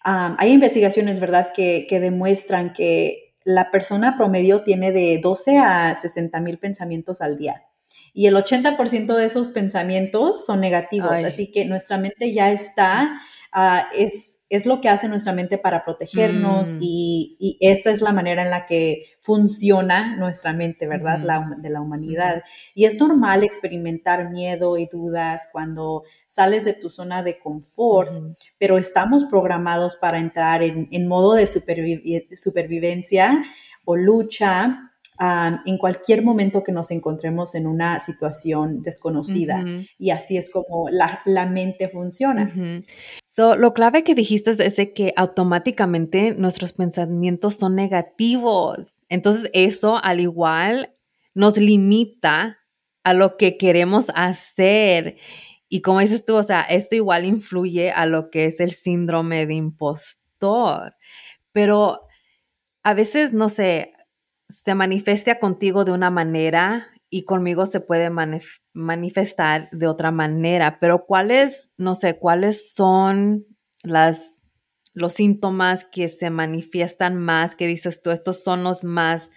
hay 0.03 0.53
investigaciones, 0.53 1.21
¿verdad?, 1.21 1.53
que, 1.55 1.87
que 1.89 2.01
demuestran 2.01 2.73
que 2.73 3.35
la 3.45 3.71
persona 3.71 4.17
promedio 4.17 4.63
tiene 4.63 4.91
de 4.91 5.21
12 5.23 5.59
a 5.59 5.95
60 5.95 6.41
mil 6.41 6.59
pensamientos 6.59 7.21
al 7.21 7.39
día 7.39 7.68
y 8.13 8.27
el 8.27 8.35
80% 8.35 9.15
de 9.15 9.25
esos 9.25 9.49
pensamientos 9.49 10.45
son 10.45 10.61
negativos. 10.61 11.11
Así 11.11 11.51
que 11.51 11.65
nuestra 11.65 11.99
mente 11.99 12.33
ya 12.33 12.51
está, 12.51 13.21
ah, 13.53 13.89
es, 13.95 14.39
es, 14.49 14.67
lo 14.67 14.81
que 14.81 14.89
hace 14.89 15.09
nuestra 15.09 15.33
mente 15.33 15.59
para 15.59 15.85
protegernos 15.85 16.73
mm. 16.73 16.79
y, 16.81 17.59
esa 17.61 17.91
es 17.91 18.01
la 18.01 18.13
manera 18.13 18.43
en 18.43 18.51
la 18.51 18.67
que 18.67 19.05
funciona 19.21 20.17
nuestra 20.17 20.53
mente, 20.53 20.87
¿verdad? 20.87 21.19
la, 21.23 21.57
de 21.59 21.71
la 21.71 21.81
humanidad. 21.81 22.43
Y 22.75 22.87
es 22.87 22.99
normal 22.99 23.45
experimentar 23.45 24.31
miedo 24.31 24.79
y 24.79 24.87
dudas 24.87 25.49
cuando 25.53 26.05
sales 26.27 26.65
de 26.65 26.73
tu 26.73 26.91
zona 26.91 27.23
de 27.23 27.39
confort, 27.39 28.13
pero 28.59 28.79
estamos 28.79 29.25
programados 29.25 29.97
para 29.97 30.19
entrar 30.19 30.63
en, 30.63 30.89
en 30.91 31.07
modo 31.07 31.35
de 31.35 31.47
supervivencia 31.47 33.43
o 33.85 33.97
lucha 33.97 34.88
en 35.21 35.79
cualquier 35.79 36.23
momento 36.23 36.63
que 36.63 36.73
nos 36.73 36.91
encontremos 36.91 37.55
en 37.55 37.67
una 37.67 38.01
situación 38.01 38.83
desconocida. 38.83 39.65
Y 39.99 40.11
así 40.11 40.37
es 40.37 40.51
como 40.51 40.89
la, 40.91 41.21
la 41.25 41.47
mente 41.47 41.89
funciona. 41.89 42.53
lo 43.57 43.75
clave 43.75 44.05
que 44.05 44.15
dijiste 44.15 44.51
es 44.59 44.77
de 44.77 44.93
que 44.93 45.13
automáticamente 45.17 46.35
nuestros 46.35 46.73
pensamientos 46.73 47.55
son 47.55 47.75
negativos. 47.75 48.97
Entonces 49.09 49.51
eso 49.53 50.03
al 50.03 50.21
igual 50.21 50.95
nos 51.35 51.57
limita 51.57 52.59
a 53.05 53.15
lo 53.15 53.37
que 53.37 53.57
queremos 53.57 54.07
hacer. 54.15 55.17
Y 55.69 55.83
como 55.83 56.01
dices 56.01 56.25
tú, 56.25 56.37
o 56.37 56.43
sea, 56.43 56.63
esto 56.63 56.95
igual 56.95 57.25
influye 57.25 57.91
a 57.91 58.07
lo 58.07 58.31
que 58.31 58.47
es 58.47 58.61
el 58.61 58.73
síndrome 58.73 59.47
de 59.47 59.55
impostor. 59.55 60.95
Pero 61.53 62.03
a 62.83 62.95
veces, 62.95 63.33
no 63.33 63.49
sé, 63.49 63.93
se 64.49 64.75
manifiesta 64.75 65.39
contigo 65.39 65.85
de 65.85 65.93
una 65.93 66.11
manera 66.11 66.89
y 67.11 67.25
conmigo 67.25 67.67
se 67.67 67.81
puede 67.81 68.11
manifestar 68.73 69.69
de 69.73 69.87
otra 69.87 70.11
manera. 70.11 70.79
Pero 70.81 71.07
¿cuáles, 71.07 71.71
no 71.77 71.95
sé, 71.95 72.19
cuáles 72.19 72.73
son 72.73 73.47
las, 73.83 74.43
los 74.95 75.15
síntomas 75.15 75.85
que 75.85 76.09
se 76.09 76.31
manifiestan 76.31 77.17
más, 77.17 77.55
que 77.55 77.67
dices 77.67 78.03
tú, 78.03 78.11
estos 78.11 78.43
son 78.43 78.65
los 78.65 78.85
más 78.85 79.31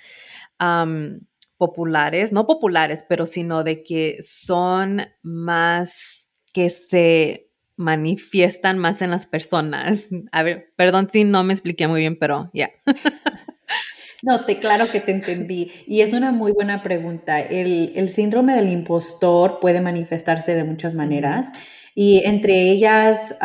populares, 1.57 2.31
no 2.31 2.45
populares, 2.45 3.05
pero 3.07 3.25
sino 3.25 3.63
de 3.63 3.83
que 3.83 4.19
son 4.23 5.01
más 5.21 6.29
que 6.53 6.69
se 6.69 7.49
manifiestan 7.77 8.77
más 8.77 9.01
en 9.01 9.11
las 9.11 9.27
personas. 9.27 10.07
A 10.31 10.43
ver, 10.43 10.73
perdón 10.75 11.09
si 11.11 11.23
no 11.23 11.43
me 11.43 11.53
expliqué 11.53 11.87
muy 11.87 12.01
bien, 12.01 12.17
pero 12.17 12.49
ya. 12.53 12.69
No, 14.23 14.45
te 14.45 14.59
claro 14.59 14.89
que 14.91 14.99
te 14.99 15.11
entendí. 15.11 15.71
Y 15.87 16.01
es 16.01 16.13
una 16.13 16.31
muy 16.31 16.51
buena 16.51 16.83
pregunta. 16.83 17.39
El, 17.39 18.09
síndrome 18.09 18.55
del 18.55 18.69
impostor 18.69 19.59
puede 19.59 19.81
manifestarse 19.81 20.53
de 20.55 20.63
muchas 20.63 20.93
maneras 20.93 21.51
y 21.95 22.21
entre 22.25 22.69
ellas 22.69 23.35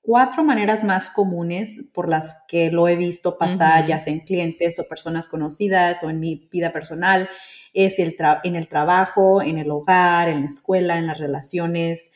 cuatro 0.00 0.42
maneras 0.42 0.84
más 0.84 1.10
comunes 1.10 1.82
por 1.92 2.08
las 2.08 2.42
que 2.48 2.70
lo 2.70 2.88
he 2.88 2.96
visto 2.96 3.36
pasar, 3.36 3.86
ya 3.86 4.00
sea 4.00 4.12
en 4.12 4.20
clientes 4.20 4.78
o 4.78 4.88
personas 4.88 5.28
conocidas 5.28 6.02
o 6.02 6.10
en 6.10 6.20
mi 6.20 6.48
vida 6.50 6.72
personal, 6.72 7.28
es 7.74 7.98
el 7.98 8.16
en 8.44 8.56
el 8.56 8.68
trabajo, 8.68 9.42
en 9.42 9.58
el 9.58 9.70
hogar, 9.70 10.28
en 10.28 10.42
la 10.42 10.46
escuela, 10.46 10.96
en 10.96 11.06
las 11.06 11.18
relaciones. 11.18 12.10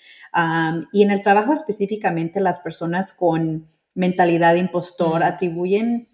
y 0.92 1.02
en 1.02 1.10
el 1.10 1.22
trabajo 1.22 1.52
específicamente, 1.52 2.40
las 2.40 2.60
personas 2.60 3.12
con 3.12 3.66
mentalidad 3.94 4.54
de 4.54 4.60
impostor 4.60 5.22
atribuyen 5.22 6.08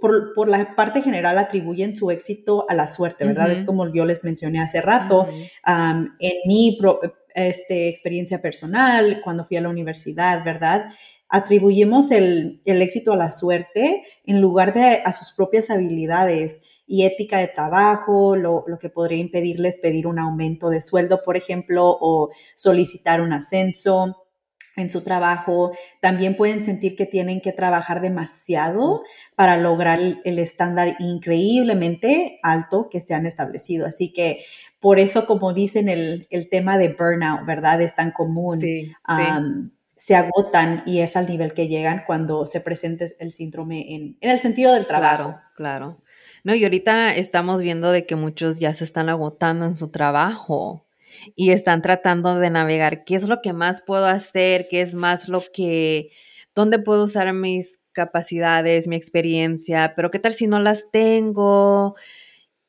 por, 0.00 0.48
la 0.48 0.74
parte 0.74 1.02
general 1.02 1.38
atribuyen 1.38 1.96
su 1.96 2.10
éxito 2.10 2.66
a 2.68 2.74
la 2.74 2.88
suerte, 2.88 3.24
¿verdad? 3.24 3.50
Es 3.50 3.64
como 3.64 3.92
yo 3.92 4.04
les 4.04 4.24
mencioné 4.24 4.60
hace 4.60 4.80
rato. 4.80 5.28
en 5.66 6.34
mi 6.46 6.78
este, 7.34 7.88
experiencia 7.88 8.40
personal, 8.40 9.20
cuando 9.22 9.44
fui 9.44 9.56
a 9.56 9.60
la 9.60 9.68
universidad, 9.68 10.44
¿verdad? 10.44 10.86
Atribuimos 11.28 12.10
el, 12.10 12.60
éxito 12.64 13.12
a 13.12 13.16
la 13.16 13.30
suerte 13.30 14.04
en 14.24 14.40
lugar 14.40 14.72
de 14.72 15.02
a 15.04 15.12
sus 15.12 15.32
propias 15.32 15.68
habilidades 15.70 16.62
y 16.86 17.04
ética 17.04 17.38
de 17.38 17.48
trabajo, 17.48 18.36
lo, 18.36 18.64
lo, 18.66 18.78
que 18.78 18.88
podría 18.88 19.18
impedirles 19.18 19.80
pedir 19.80 20.06
un 20.06 20.18
aumento 20.18 20.70
de 20.70 20.80
sueldo, 20.80 21.22
por 21.22 21.36
ejemplo, 21.36 21.96
o 22.00 22.30
solicitar 22.54 23.20
un 23.20 23.32
ascenso 23.32 24.23
en 24.76 24.90
su 24.90 25.02
trabajo, 25.02 25.72
también 26.00 26.36
pueden 26.36 26.64
sentir 26.64 26.96
que 26.96 27.06
tienen 27.06 27.40
que 27.40 27.52
trabajar 27.52 28.00
demasiado 28.00 29.02
para 29.36 29.56
lograr 29.56 30.00
el 30.00 30.38
estándar 30.38 30.96
increíblemente 30.98 32.38
alto 32.42 32.88
que 32.90 33.00
se 33.00 33.14
han 33.14 33.26
establecido. 33.26 33.86
Así 33.86 34.12
que 34.12 34.44
por 34.80 34.98
eso, 34.98 35.26
como 35.26 35.54
dicen, 35.54 35.88
el, 35.88 36.26
tema 36.50 36.76
de 36.76 36.88
burnout, 36.88 37.46
¿verdad? 37.46 37.80
Es 37.80 37.94
tan 37.94 38.10
común. 38.10 38.60
Se 39.96 40.14
agotan 40.14 40.82
y 40.84 41.00
es 41.00 41.16
al 41.16 41.26
nivel 41.26 41.54
que 41.54 41.68
llegan 41.68 42.02
cuando 42.06 42.44
se 42.44 42.60
presenta 42.60 43.06
el 43.18 43.32
síndrome 43.32 43.94
en, 43.94 44.18
en 44.20 44.30
el 44.30 44.40
sentido 44.40 44.74
del 44.74 44.86
trabajo. 44.86 45.16
Claro, 45.16 45.40
claro. 45.56 46.02
No, 46.42 46.54
y 46.54 46.62
ahorita 46.64 47.14
estamos 47.14 47.62
viendo 47.62 47.90
de 47.92 48.04
que 48.04 48.16
muchos 48.16 48.58
ya 48.58 48.74
se 48.74 48.84
están 48.84 49.08
agotando 49.08 49.64
en 49.64 49.76
su 49.76 49.90
trabajo 49.90 50.83
y 51.34 51.50
están 51.50 51.82
tratando 51.82 52.38
de 52.38 52.50
navegar 52.50 53.04
qué 53.04 53.16
es 53.16 53.24
lo 53.28 53.40
que 53.42 53.52
más 53.52 53.82
puedo 53.82 54.06
hacer, 54.06 54.66
qué 54.70 54.80
es 54.80 54.94
más 54.94 55.28
lo 55.28 55.42
que, 55.52 56.10
dónde 56.54 56.78
puedo 56.78 57.04
usar 57.04 57.32
mis 57.32 57.80
capacidades, 57.92 58.88
mi 58.88 58.96
experiencia, 58.96 59.94
pero 59.96 60.10
qué 60.10 60.18
tal 60.18 60.32
si 60.32 60.46
no 60.46 60.60
las 60.60 60.90
tengo 60.90 61.94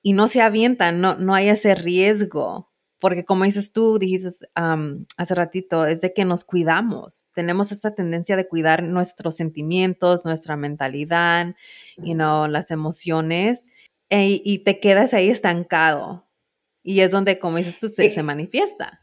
y 0.02 0.14
no 0.14 0.28
se 0.28 0.42
avientan, 0.42 1.02
no, 1.02 1.16
no 1.16 1.34
hay 1.34 1.50
ese 1.50 1.76
riesgo. 1.76 2.72
Porque 3.00 3.26
como 3.26 3.44
dices 3.44 3.72
tú, 3.74 4.00
dijiste 4.00 4.48
hace 4.56 5.36
ratito, 5.36 5.86
es 5.86 6.02
de 6.02 6.14
que 6.14 6.26
nos 6.26 6.44
cuidamos. 6.44 7.26
Tenemos 7.34 7.72
esa 7.72 7.94
tendencia 7.94 8.36
de 8.36 8.48
cuidar 8.48 8.84
nuestros 8.84 9.36
sentimientos, 9.36 10.26
nuestra 10.26 10.56
mentalidad, 10.56 11.56
you 11.98 12.14
know, 12.14 12.48
las 12.48 12.72
emociones, 12.72 13.66
e, 14.10 14.42
y 14.44 14.60
te 14.60 14.80
quedas 14.80 15.14
ahí 15.14 15.30
estancado 15.30 16.25
y 16.86 17.02
es 17.02 17.12
donde, 17.12 17.40
como 17.40 17.58
dices 17.58 17.78
tú, 17.80 17.90
se, 17.90 18.24
manifiesta. 18.24 19.02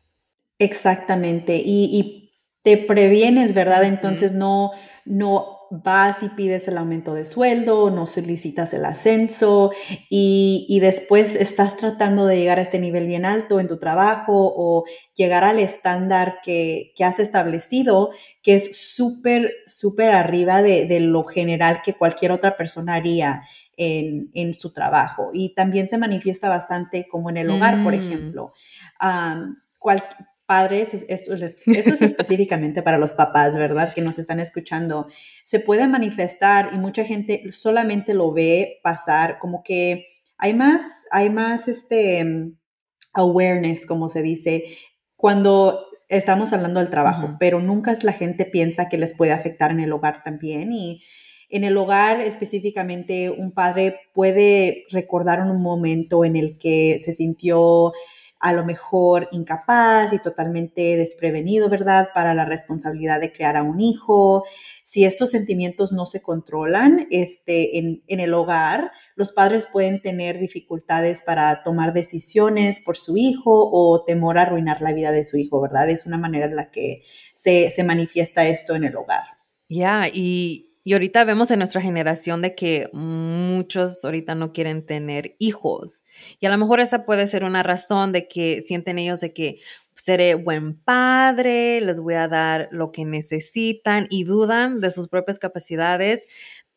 Exactamente. 0.59 1.61
Y, 1.63 2.31
te 2.63 2.77
previenes, 2.77 3.55
¿verdad? 3.55 3.83
Entonces 3.83 4.35
no, 4.35 4.71
no 5.05 5.62
vas 5.73 6.23
y 6.23 6.29
pides 6.29 6.69
el 6.69 6.77
aumento 6.77 7.15
de 7.15 7.25
sueldo, 7.25 7.91
no 7.91 8.07
solicitas 8.07 8.75
el 8.75 8.85
ascenso 8.85 9.71
y, 10.11 10.79
después 10.83 11.35
estás 11.35 11.79
tratando 11.79 12.27
de 12.27 12.37
llegar 12.37 12.59
a 12.59 12.63
este 12.63 12.79
nivel 12.79 13.07
bien 13.07 13.25
alto 13.25 13.59
en 13.59 13.69
tu 13.69 13.79
trabajo 13.79 14.53
o 14.55 14.85
llegar 15.15 15.45
al 15.45 15.59
estándar 15.59 16.41
que, 16.45 16.93
has 17.03 17.19
establecido, 17.19 18.11
que 18.43 18.57
es 18.57 18.95
súper, 18.95 19.53
súper 19.67 20.11
arriba 20.11 20.61
de, 20.61 21.01
lo 21.01 21.25
general 21.25 21.81
que 21.83 21.95
cualquier 21.95 22.33
otra 22.33 22.57
persona 22.57 22.95
haría 22.95 23.43
en, 23.79 24.53
su 24.53 24.75
trabajo. 24.75 25.31
Y 25.33 25.55
también 25.55 25.89
se 25.89 25.97
manifiesta 25.97 26.51
bastante 26.51 27.09
como 27.09 27.31
en 27.31 27.39
el 27.39 27.49
hogar, 27.51 27.83
por 27.83 27.95
mm. 27.95 27.99
ejemplo. 27.99 28.53
Padres, 30.53 30.93
esto, 31.09 31.33
esto 31.33 31.95
es 31.95 32.03
específicamente 32.03 32.83
para 32.83 32.99
los 32.99 33.13
papás, 33.13 33.57
¿verdad? 33.57 33.95
Que 33.95 34.03
nos 34.03 34.19
están 34.19 34.39
escuchando, 34.39 35.07
se 35.47 35.61
puede 35.61 35.89
manifestar 35.89 36.73
y 36.75 36.79
mucha 36.79 37.07
gente 37.07 37.51
solamente 37.53 38.13
lo 38.13 38.35
ve 38.35 38.79
pasar 38.83 39.39
como 39.39 39.63
que 39.63 40.05
hay 40.37 40.53
más, 40.53 40.83
hay 41.11 41.31
más 41.31 41.69
este 41.69 42.53
awareness, 43.15 43.87
como 43.87 44.11
se 44.11 44.21
dice, 44.21 44.65
cuando 45.17 45.87
estamos 46.11 46.53
hablando 46.53 46.81
del 46.81 46.91
trabajo, 46.91 47.39
pero 47.41 47.59
nunca 47.59 47.95
la 48.03 48.13
gente 48.13 48.45
piensa 48.45 48.91
que 48.91 48.99
les 48.99 49.17
puede 49.17 49.33
afectar 49.33 49.71
en 49.71 49.81
el 49.81 49.91
hogar 49.91 50.23
también. 50.23 50.71
Y 50.71 51.03
en 51.49 51.65
el 51.65 51.79
hogar 51.79 52.21
específicamente, 52.21 53.31
un 53.31 53.53
padre 53.53 54.01
puede 54.13 54.85
recordar 54.91 55.41
un 55.41 55.63
momento 55.63 56.27
en 56.27 56.37
el 56.37 56.59
que 56.59 57.01
se 57.03 57.15
sintió 57.15 57.95
a 58.43 58.53
lo 58.53 58.65
mejor 58.65 59.29
incapaz 59.31 60.13
y 60.13 60.19
totalmente 60.19 60.97
desprevenido, 60.97 61.69
¿verdad?, 61.69 62.09
para 62.13 62.35
la 62.35 62.45
responsabilidad 62.45 63.21
de 63.21 63.33
crear 63.33 63.57
a 63.57 63.63
un 63.63 63.81
hijo. 63.81 64.43
Si 64.85 65.05
estos 65.05 65.31
sentimientos 65.31 65.93
no 65.93 66.07
se 66.07 66.23
controlan 66.23 67.07
este, 67.13 67.79
en, 67.79 68.03
en 68.09 68.19
el 68.19 68.35
hogar, 68.35 68.91
los 69.15 69.33
padres 69.33 69.69
pueden 69.73 70.03
tener 70.03 70.41
dificultades 70.41 71.23
para 71.23 71.63
tomar 71.63 71.93
decisiones 71.93 72.81
por 72.81 72.97
su 72.97 73.17
hijo 73.17 73.71
o 73.73 74.05
temor 74.05 74.39
a 74.39 74.43
arruinar 74.43 74.83
la 74.83 74.93
vida 74.93 75.13
de 75.13 75.25
su 75.25 75.37
hijo, 75.37 75.61
¿verdad? 75.61 75.89
Es 75.89 76.05
una 76.05 76.19
manera 76.19 76.47
en 76.47 76.57
la 76.57 76.73
que 76.73 77.03
se, 77.37 77.71
se 77.71 77.85
manifiesta 77.85 78.45
esto 78.45 78.75
en 78.75 78.83
el 78.83 78.97
hogar. 78.97 79.23
Ya, 79.69 80.09
y 80.13 80.72
y 80.85 80.95
ahorita 80.95 81.25
vemos 81.25 81.51
en 81.51 81.59
nuestra 81.59 81.81
generación 81.81 82.43
de 82.43 82.55
que 82.55 82.89
muchos 82.93 84.05
ahorita 84.05 84.35
no 84.35 84.53
quieren 84.53 84.85
tener 84.85 85.37
hijos. 85.39 86.03
Y 86.41 86.47
a 86.47 86.51
lo 86.51 86.59
mejor 86.59 86.81
esa 86.81 87.05
puede 87.05 87.27
ser 87.29 87.45
una 87.45 87.63
razón 87.63 88.13
de 88.13 88.27
que 88.27 88.63
sienten 88.63 88.99
ellos 88.99 89.21
de 89.21 89.33
que 89.33 89.61
seré 89.95 90.35
buen 90.35 90.77
padre, 90.77 91.81
les 91.81 92.01
voy 92.01 92.15
a 92.15 92.27
dar 92.27 92.69
lo 92.73 92.91
que 92.91 93.05
necesitan 93.05 94.09
y 94.11 94.25
dudan 94.25 94.81
de 94.81 94.91
sus 94.91 95.09
propias 95.09 95.39
capacidades, 95.39 96.27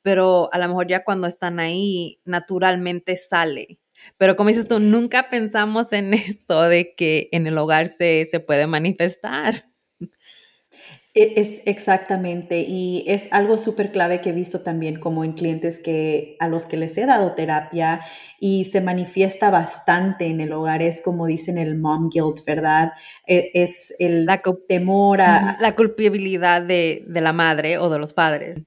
pero 0.04 0.54
a 0.54 0.60
lo 0.60 0.68
mejor 0.68 0.88
ya 0.88 1.04
cuando 1.04 1.28
están 1.28 1.60
ahí 1.60 2.20
naturalmente 2.26 3.18
sale. 3.18 3.80
Pero 4.18 4.36
como 4.36 4.50
dices 4.50 4.68
tú, 4.68 4.80
nunca 4.80 5.30
pensamos 5.30 5.92
en 5.92 6.14
eso 6.14 6.62
de 6.64 6.94
que 6.96 7.30
en 7.32 7.48
el 7.48 7.58
hogar 7.58 7.92
se, 7.92 8.28
se 8.30 8.40
puede 8.40 8.68
manifestar. 8.68 9.66
E, 11.18 11.34
es 11.38 11.62
exactamente, 11.66 12.66
y 12.68 13.06
es 13.08 13.30
algo 13.32 13.58
súper 13.58 13.94
clave 13.94 14.20
que 14.20 14.32
he 14.32 14.34
visto 14.34 14.62
también 14.62 15.00
como 15.00 15.24
en 15.24 15.32
clientes 15.32 15.80
que 15.80 16.36
a 16.42 16.50
los 16.50 16.66
que 16.66 16.76
les 16.76 16.98
he 16.98 17.06
dado 17.06 17.36
terapia 17.36 18.02
y 18.38 18.66
se 18.66 18.82
manifiesta 18.82 19.50
bastante 19.50 20.26
en 20.28 20.42
el 20.42 20.52
hogar, 20.52 20.82
es 20.82 21.02
como 21.02 21.26
dicen 21.26 21.58
el 21.58 21.78
mom 21.78 22.10
guilt, 22.10 22.44
¿verdad? 22.46 22.92
E, 23.26 23.50
es 23.54 23.94
el 23.98 24.26
la 24.26 24.42
temor 24.68 25.22
a... 25.22 25.58
La 25.62 25.74
culpabilidad 25.74 26.62
de, 26.62 27.06
de 27.08 27.22
la 27.22 27.32
madre 27.32 27.78
o 27.78 27.90
de 27.90 28.00
los 28.00 28.12
padres. 28.12 28.58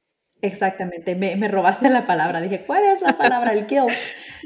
Exactamente, 0.40 1.16
me, 1.16 1.34
me, 1.34 1.48
robaste 1.48 1.88
la 1.88 2.06
palabra. 2.06 2.40
Dije, 2.40 2.62
¿cuál 2.64 2.84
es 2.84 3.02
la 3.02 3.18
palabra? 3.18 3.52
El 3.52 3.66
guilt. 3.66 3.90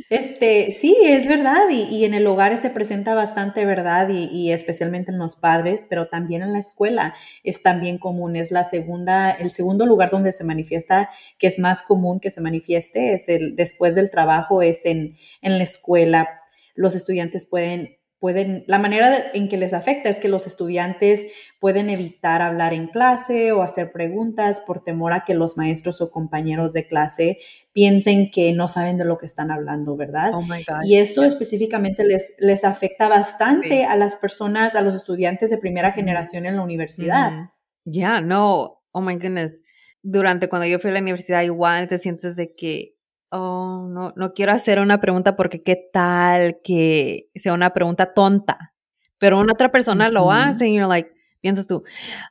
Este, 0.08 0.78
sí, 0.80 0.96
es 1.02 1.26
verdad, 1.28 1.68
y, 1.68 1.82
y 1.82 2.06
en 2.06 2.14
el 2.14 2.26
hogar 2.26 2.56
se 2.56 2.70
presenta 2.70 3.14
bastante 3.14 3.66
verdad, 3.66 4.08
y, 4.08 4.24
y, 4.24 4.52
especialmente 4.52 5.10
en 5.10 5.18
los 5.18 5.36
padres, 5.36 5.84
pero 5.90 6.08
también 6.08 6.40
en 6.40 6.54
la 6.54 6.60
escuela 6.60 7.14
es 7.44 7.62
también 7.62 7.98
común. 7.98 8.36
Es 8.36 8.50
la 8.50 8.64
segunda, 8.64 9.32
el 9.32 9.50
segundo 9.50 9.84
lugar 9.84 10.08
donde 10.08 10.32
se 10.32 10.44
manifiesta, 10.44 11.10
que 11.38 11.48
es 11.48 11.58
más 11.58 11.82
común 11.82 12.20
que 12.20 12.30
se 12.30 12.40
manifieste, 12.40 13.12
es 13.12 13.28
el 13.28 13.54
después 13.54 13.94
del 13.94 14.10
trabajo, 14.10 14.62
es 14.62 14.86
en, 14.86 15.16
en 15.42 15.58
la 15.58 15.64
escuela. 15.64 16.40
Los 16.74 16.94
estudiantes 16.94 17.44
pueden 17.44 17.98
pueden, 18.22 18.62
la 18.68 18.78
manera 18.78 19.32
en 19.34 19.48
que 19.48 19.56
les 19.56 19.74
afecta 19.74 20.08
es 20.08 20.20
que 20.20 20.28
los 20.28 20.46
estudiantes 20.46 21.26
pueden 21.58 21.90
evitar 21.90 22.40
hablar 22.40 22.72
en 22.72 22.86
clase 22.86 23.50
o 23.50 23.62
hacer 23.62 23.90
preguntas 23.90 24.62
por 24.64 24.84
temor 24.84 25.12
a 25.12 25.24
que 25.24 25.34
los 25.34 25.56
maestros 25.56 26.00
o 26.00 26.12
compañeros 26.12 26.72
de 26.72 26.86
clase 26.86 27.38
piensen 27.72 28.30
que 28.30 28.52
no 28.52 28.68
saben 28.68 28.96
de 28.96 29.04
lo 29.04 29.18
que 29.18 29.26
están 29.26 29.50
hablando, 29.50 29.96
¿verdad? 29.96 30.30
Oh 30.34 30.42
my 30.42 30.62
gosh. 30.62 30.84
Y 30.84 30.98
eso 30.98 31.24
específicamente 31.24 32.04
les, 32.04 32.32
les 32.38 32.62
afecta 32.62 33.08
bastante 33.08 33.86
a 33.86 33.96
las 33.96 34.14
personas, 34.14 34.76
a 34.76 34.82
los 34.82 34.94
estudiantes 34.94 35.50
de 35.50 35.58
primera 35.58 35.90
generación 35.90 36.46
en 36.46 36.54
la 36.54 36.62
universidad. 36.62 37.50
Ya, 37.84 38.20
no, 38.20 38.84
oh 38.92 39.00
my 39.00 39.16
goodness. 39.16 39.60
Durante 40.00 40.48
cuando 40.48 40.68
yo 40.68 40.78
fui 40.78 40.90
a 40.90 40.94
la 40.94 41.00
universidad 41.00 41.42
igual 41.42 41.88
te 41.88 41.98
sientes 41.98 42.36
de 42.36 42.54
que 42.54 42.94
oh, 43.32 43.88
no, 43.88 44.12
no 44.16 44.32
quiero 44.34 44.52
hacer 44.52 44.78
una 44.78 45.00
pregunta 45.00 45.36
porque 45.36 45.62
qué 45.62 45.76
tal 45.92 46.58
que 46.62 47.28
sea 47.34 47.54
una 47.54 47.72
pregunta 47.72 48.14
tonta. 48.14 48.74
Pero 49.18 49.38
una 49.38 49.52
otra 49.52 49.72
persona 49.72 50.08
lo 50.08 50.32
hace 50.32 50.68
y 50.68 50.74
you're 50.74 50.88
like, 50.88 51.10
piensas 51.40 51.66
tú, 51.66 51.82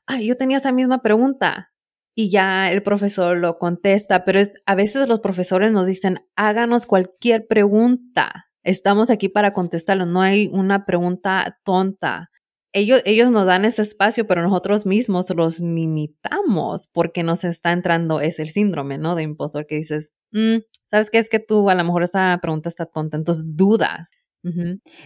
ay, 0.05 0.27
yo 0.27 0.37
tenía 0.37 0.57
esa 0.57 0.71
misma 0.71 1.01
pregunta. 1.01 1.71
Y 2.13 2.29
ya 2.29 2.69
el 2.71 2.83
profesor 2.83 3.37
lo 3.37 3.57
contesta, 3.57 4.25
pero 4.25 4.39
es, 4.39 4.53
a 4.65 4.75
veces 4.75 5.07
los 5.07 5.21
profesores 5.21 5.71
nos 5.71 5.87
dicen, 5.87 6.19
háganos 6.35 6.85
cualquier 6.85 7.47
pregunta. 7.47 8.47
Estamos 8.63 9.09
aquí 9.09 9.29
para 9.29 9.53
contestarlo, 9.53 10.05
no 10.05 10.21
hay 10.21 10.49
una 10.51 10.85
pregunta 10.85 11.59
tonta. 11.63 12.29
Ellos, 12.73 13.01
ellos 13.05 13.31
nos 13.31 13.45
dan 13.45 13.65
ese 13.65 13.81
espacio, 13.81 14.27
pero 14.27 14.41
nosotros 14.41 14.85
mismos 14.85 15.29
los 15.29 15.59
limitamos 15.59 16.87
porque 16.91 17.23
nos 17.23 17.43
está 17.43 17.71
entrando, 17.71 18.19
es 18.19 18.39
el 18.39 18.49
síndrome, 18.49 18.97
¿no? 18.97 19.15
De 19.15 19.23
impostor 19.23 19.65
que 19.65 19.75
dices, 19.75 20.13
mm, 20.31 20.57
¿sabes 20.91 21.09
qué? 21.09 21.17
Es 21.17 21.29
que 21.29 21.39
tú 21.39 21.69
a 21.69 21.75
lo 21.75 21.83
mejor 21.83 22.03
esa 22.03 22.37
pregunta 22.41 22.69
está 22.69 22.85
tonta, 22.85 23.17
entonces 23.17 23.45
dudas. 23.47 24.11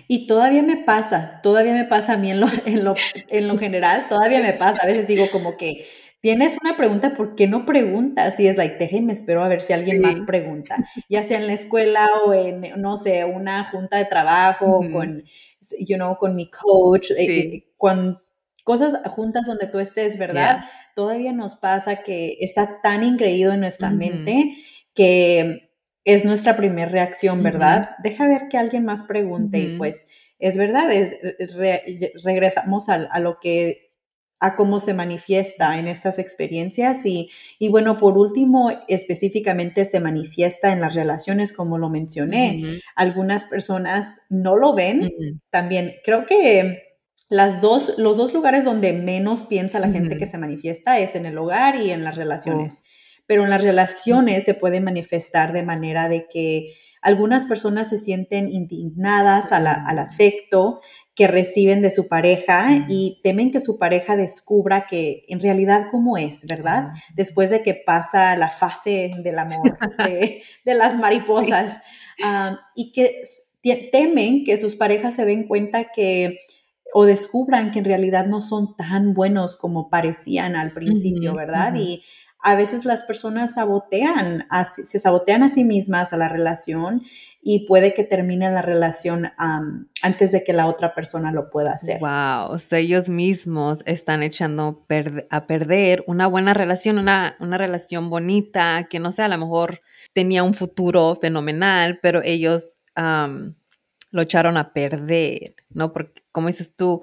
Y 0.08 0.28
todavía 0.28 0.64
me 0.64 0.78
pasa, 0.78 1.42
todavía 1.44 1.74
me 1.74 1.84
pasa 1.84 2.14
a 2.14 2.18
mí 2.18 2.32
en 2.32 2.40
lo, 2.40 2.48
en 2.66 2.84
lo, 2.84 2.96
en 3.30 3.48
lo 3.48 3.58
general, 3.58 4.08
todavía 4.10 4.42
me 4.42 4.54
pasa. 4.54 4.80
A 4.82 4.88
veces 4.88 5.08
digo 5.08 5.26
como 5.32 5.58
que 5.58 5.86
tienes 6.22 6.58
una 6.62 6.76
pregunta, 6.76 7.14
¿por 7.16 7.36
qué 7.36 7.46
no 7.46 7.66
preguntas? 7.66 8.40
Y 8.40 8.48
es 8.48 8.58
like, 8.58 8.78
déjeme, 8.78 9.14
espero 9.14 9.44
a 9.44 9.48
ver 9.48 9.62
si 9.62 9.74
alguien 9.74 10.02
más 10.02 10.20
pregunta, 10.22 10.78
ya 11.10 11.24
sea 11.24 11.38
en 11.38 11.48
la 11.48 11.54
escuela 11.54 12.08
o 12.26 12.34
en, 12.34 12.62
no 12.78 12.98
sé, 12.98 13.26
una 13.26 13.66
junta 13.66 13.98
de 13.98 14.06
trabajo, 14.06 14.82
con, 14.92 15.24
you 15.80 15.98
know, 15.98 16.18
con 16.18 16.36
mi 16.36 16.50
coach, 16.50 17.12
eh, 17.12 17.26
eh, 17.26 17.68
con 17.78 18.20
cosas 18.64 19.00
juntas 19.12 19.46
donde 19.46 19.68
tú 19.68 19.78
estés, 19.78 20.18
¿verdad? 20.18 20.66
Todavía 20.96 21.32
nos 21.34 21.58
pasa 21.58 21.98
que 21.98 22.38
está 22.40 22.80
tan 22.82 23.04
ingreído 23.04 23.54
en 23.54 23.60
nuestra 23.60 23.92
mente 23.92 24.56
que 24.96 25.65
es 26.06 26.24
nuestra 26.24 26.56
primera 26.56 26.90
reacción, 26.90 27.42
¿verdad? 27.42 27.90
Deja 28.04 28.28
ver 28.28 28.48
que 28.48 28.58
alguien 28.58 28.86
más 28.86 29.04
pregunte 29.04 29.58
y 29.60 29.78
pues 29.78 30.06
es 30.38 30.56
verdad, 30.56 30.88
regresamos 32.24 32.90
a, 32.90 33.20
lo 33.20 33.40
que, 33.40 33.92
a 34.40 34.56
cómo 34.56 34.80
se 34.80 34.94
manifiesta 34.94 35.80
en 35.80 35.88
estas 35.88 36.20
experiencias 36.20 37.08
y, 37.08 37.32
y, 37.58 37.70
bueno, 37.70 37.98
por 37.98 38.20
último, 38.20 38.72
específicamente 38.88 39.84
se 39.86 40.00
manifiesta 40.00 40.72
en 40.72 40.82
las 40.82 40.94
relaciones, 40.94 41.52
como 41.52 41.80
lo 41.80 41.90
mencioné. 41.90 42.82
Algunas 42.96 43.46
personas 43.46 44.22
no 44.30 44.58
lo 44.58 44.76
ven. 44.76 45.12
También 45.50 45.96
creo 46.04 46.28
que 46.28 46.84
las 47.30 47.62
dos, 47.62 47.96
los 47.98 48.18
dos 48.18 48.32
lugares 48.32 48.64
donde 48.64 48.94
menos 48.94 49.46
piensa 49.46 49.80
la 49.80 49.90
gente 49.90 50.18
que 50.18 50.28
se 50.28 50.38
manifiesta 50.38 51.00
es 51.00 51.16
en 51.16 51.26
el 51.26 51.38
hogar 51.40 51.78
y 51.78 51.90
en 51.90 52.04
las 52.04 52.16
relaciones. 52.16 52.74
Oh 52.76 52.95
pero 53.28 53.44
en 53.44 53.50
las 53.50 53.64
relaciones 53.64 54.44
se 54.44 54.54
puede 54.54 54.80
manifestar 54.82 55.54
de 55.54 55.64
manera 55.64 56.10
de 56.10 56.28
que 56.32 56.74
algunas 57.02 57.46
personas 57.46 57.90
se 57.90 58.00
sienten 58.00 58.50
indignadas 58.50 59.52
al 59.52 59.68
afecto 60.00 60.82
que 61.14 61.28
reciben 61.28 61.84
de 61.84 61.92
su 61.92 62.08
pareja 62.08 62.86
y 62.90 63.22
temen 63.24 63.52
que 63.52 63.60
su 63.60 63.78
pareja 63.78 64.18
descubra 64.18 64.88
que 64.88 65.24
en 65.28 65.40
realidad 65.40 65.88
cómo 65.92 66.18
es, 66.18 66.46
¿verdad? 66.48 66.90
Después 67.14 67.52
de 67.52 67.62
que 67.62 67.76
pasa 67.76 68.36
la 68.38 68.50
fase 68.50 69.12
del 69.24 69.38
amor, 69.38 69.78
de, 70.00 70.42
las 70.66 70.98
mariposas, 71.00 71.80
y 72.76 72.92
que 72.92 73.22
temen 73.92 74.44
que 74.44 74.58
sus 74.58 74.76
parejas 74.76 75.14
se 75.14 75.26
den 75.26 75.48
cuenta 75.48 75.92
que 75.92 76.40
o 76.92 77.06
descubran 77.06 77.72
que 77.72 77.80
en 77.80 77.86
realidad 77.86 78.26
no 78.26 78.42
son 78.42 78.76
tan 78.78 79.14
buenos 79.14 79.58
como 79.58 79.90
parecían 79.90 80.56
al 80.56 80.72
principio, 80.72 81.36
¿verdad? 81.36 81.76
Y 81.76 82.02
a 82.46 82.56
veces 82.56 82.86
las 82.86 83.04
personas 83.04 83.56
sabotean, 83.56 84.48
se 84.86 85.00
sabotean 85.00 85.42
a 85.42 85.50
sí 85.50 85.64
mismas 85.64 86.14
a 86.14 86.18
la 86.18 86.30
relación 86.30 87.02
y 87.42 87.66
puede 87.66 87.96
que 87.96 88.04
termine 88.04 88.52
la 88.52 88.62
relación 88.62 89.32
antes 90.04 90.32
de 90.32 90.44
que 90.44 90.54
la 90.54 90.68
otra 90.68 90.94
persona 90.94 91.32
lo 91.32 91.50
pueda 91.50 91.72
hacer. 91.72 92.00
Wow, 92.00 92.52
o 92.54 92.60
sea, 92.60 92.78
ellos 92.78 93.10
mismos 93.10 93.82
están 93.88 94.22
echando 94.22 94.86
a 95.32 95.48
perder 95.48 96.04
una 96.06 96.28
buena 96.28 96.54
relación, 96.54 97.00
una, 97.00 97.36
una 97.40 97.58
relación 97.58 98.12
bonita, 98.12 98.86
que 98.92 99.00
no 99.00 99.12
sé, 99.12 99.24
a 99.24 99.28
lo 99.28 99.40
mejor 99.40 99.82
tenía 100.14 100.44
un 100.44 100.54
futuro 100.54 101.18
fenomenal, 101.20 101.98
pero 102.00 102.22
ellos 102.24 102.78
lo 102.96 104.22
echaron 104.22 104.58
a 104.58 104.72
perder, 104.72 105.56
¿no? 105.72 105.92
Porque, 105.92 106.22
como 106.32 106.48
dices 106.48 106.76
tú, 106.76 107.02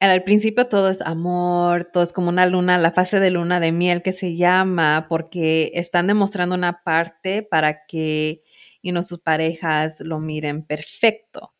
al 0.00 0.24
principio 0.24 0.66
todo 0.66 0.88
es 0.88 1.02
amor, 1.02 1.84
todo 1.92 2.02
es 2.02 2.12
como 2.12 2.30
una 2.30 2.46
luna, 2.46 2.78
la 2.78 2.92
fase 2.92 3.20
de 3.20 3.30
luna 3.30 3.60
de 3.60 3.72
miel 3.72 4.02
que 4.02 4.12
se 4.12 4.36
llama, 4.36 5.06
porque 5.08 5.72
están 5.74 6.06
demostrando 6.06 6.54
una 6.54 6.82
parte 6.82 7.42
para 7.42 7.84
que 7.86 8.42
y 8.82 8.92
sus 9.02 9.20
parejas 9.20 10.00
lo 10.00 10.20
miren 10.20 10.64
perfecto. 10.64 11.54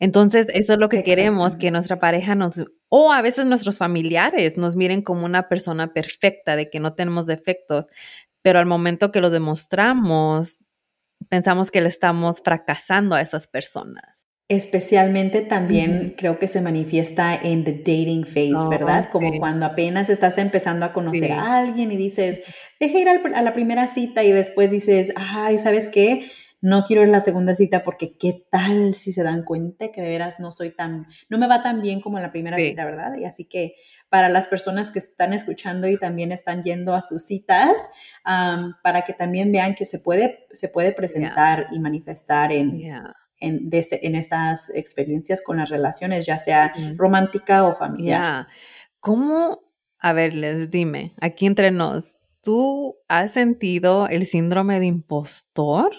Entonces, 0.00 0.48
eso 0.52 0.74
es 0.74 0.78
lo 0.78 0.88
que 0.88 1.02
queremos, 1.02 1.56
que 1.56 1.70
nuestra 1.70 2.00
pareja 2.00 2.34
nos, 2.34 2.62
o 2.88 3.12
a 3.12 3.22
veces 3.22 3.46
nuestros 3.46 3.78
familiares 3.78 4.56
nos 4.58 4.76
miren 4.76 5.02
como 5.02 5.24
una 5.24 5.48
persona 5.48 5.92
perfecta, 5.92 6.56
de 6.56 6.70
que 6.70 6.80
no 6.80 6.94
tenemos 6.94 7.26
defectos, 7.26 7.86
pero 8.42 8.58
al 8.58 8.66
momento 8.66 9.12
que 9.12 9.20
lo 9.20 9.30
demostramos, 9.30 10.60
pensamos 11.28 11.70
que 11.70 11.80
le 11.80 11.88
estamos 11.88 12.40
fracasando 12.44 13.14
a 13.14 13.20
esas 13.20 13.46
personas. 13.46 14.15
Especialmente 14.48 15.40
también 15.40 16.14
creo 16.16 16.38
que 16.38 16.46
se 16.46 16.60
manifiesta 16.60 17.34
en 17.34 17.64
the 17.64 17.72
dating 17.72 18.24
phase, 18.24 18.54
oh, 18.54 18.68
¿verdad? 18.68 19.10
Como 19.10 19.28
cuando 19.40 19.66
apenas 19.66 20.08
estás 20.08 20.38
empezando 20.38 20.86
a 20.86 20.92
conocer 20.92 21.32
a 21.32 21.58
alguien 21.58 21.90
y 21.90 21.96
dices, 21.96 22.42
deja 22.78 22.98
ir 22.98 23.08
a 23.08 23.42
la 23.42 23.54
primera 23.54 23.88
cita 23.88 24.22
y 24.22 24.30
después 24.30 24.70
dices, 24.70 25.12
ay, 25.16 25.58
¿sabes 25.58 25.90
qué? 25.90 26.30
No 26.60 26.84
quiero 26.84 27.02
ir 27.02 27.08
a 27.08 27.12
la 27.12 27.20
segunda 27.20 27.56
cita 27.56 27.82
porque 27.82 28.16
qué 28.18 28.46
tal 28.48 28.94
si 28.94 29.12
se 29.12 29.24
dan 29.24 29.42
cuenta 29.42 29.90
que 29.90 30.00
de 30.00 30.08
veras 30.08 30.38
no 30.38 30.52
soy 30.52 30.70
tan, 30.70 31.06
no 31.28 31.38
me 31.38 31.48
va 31.48 31.64
tan 31.64 31.82
bien 31.82 32.00
como 32.00 32.18
en 32.18 32.22
la 32.22 32.30
primera 32.30 32.56
cita, 32.56 32.84
¿verdad? 32.84 33.16
Y 33.18 33.24
así 33.24 33.46
que 33.46 33.74
para 34.08 34.28
las 34.28 34.46
personas 34.46 34.92
que 34.92 35.00
están 35.00 35.32
escuchando 35.32 35.88
y 35.88 35.98
también 35.98 36.30
están 36.30 36.62
yendo 36.62 36.94
a 36.94 37.02
sus 37.02 37.26
citas, 37.26 37.72
para 38.24 39.04
que 39.04 39.12
también 39.12 39.50
vean 39.50 39.74
que 39.74 39.84
se 39.84 39.98
puede, 39.98 40.46
se 40.52 40.68
puede 40.68 40.92
presentar 40.92 41.66
y 41.72 41.80
manifestar 41.80 42.52
en 42.52 42.80
en, 43.38 43.68
este, 43.72 44.06
en 44.06 44.14
estas 44.14 44.70
experiencias 44.70 45.42
con 45.42 45.58
las 45.58 45.70
relaciones, 45.70 46.26
ya 46.26 46.38
sea 46.38 46.72
romántica 46.96 47.64
o 47.64 47.74
familiar. 47.74 48.46
¿Cómo, 49.00 49.62
a 49.98 50.12
ver, 50.12 50.34
les 50.34 50.70
dime, 50.70 51.14
aquí 51.20 51.46
entre 51.46 51.70
nos, 51.70 52.18
¿tú 52.42 52.96
has 53.08 53.32
sentido 53.32 54.08
el 54.08 54.26
síndrome 54.26 54.80
de 54.80 54.86
impostor? 54.86 55.90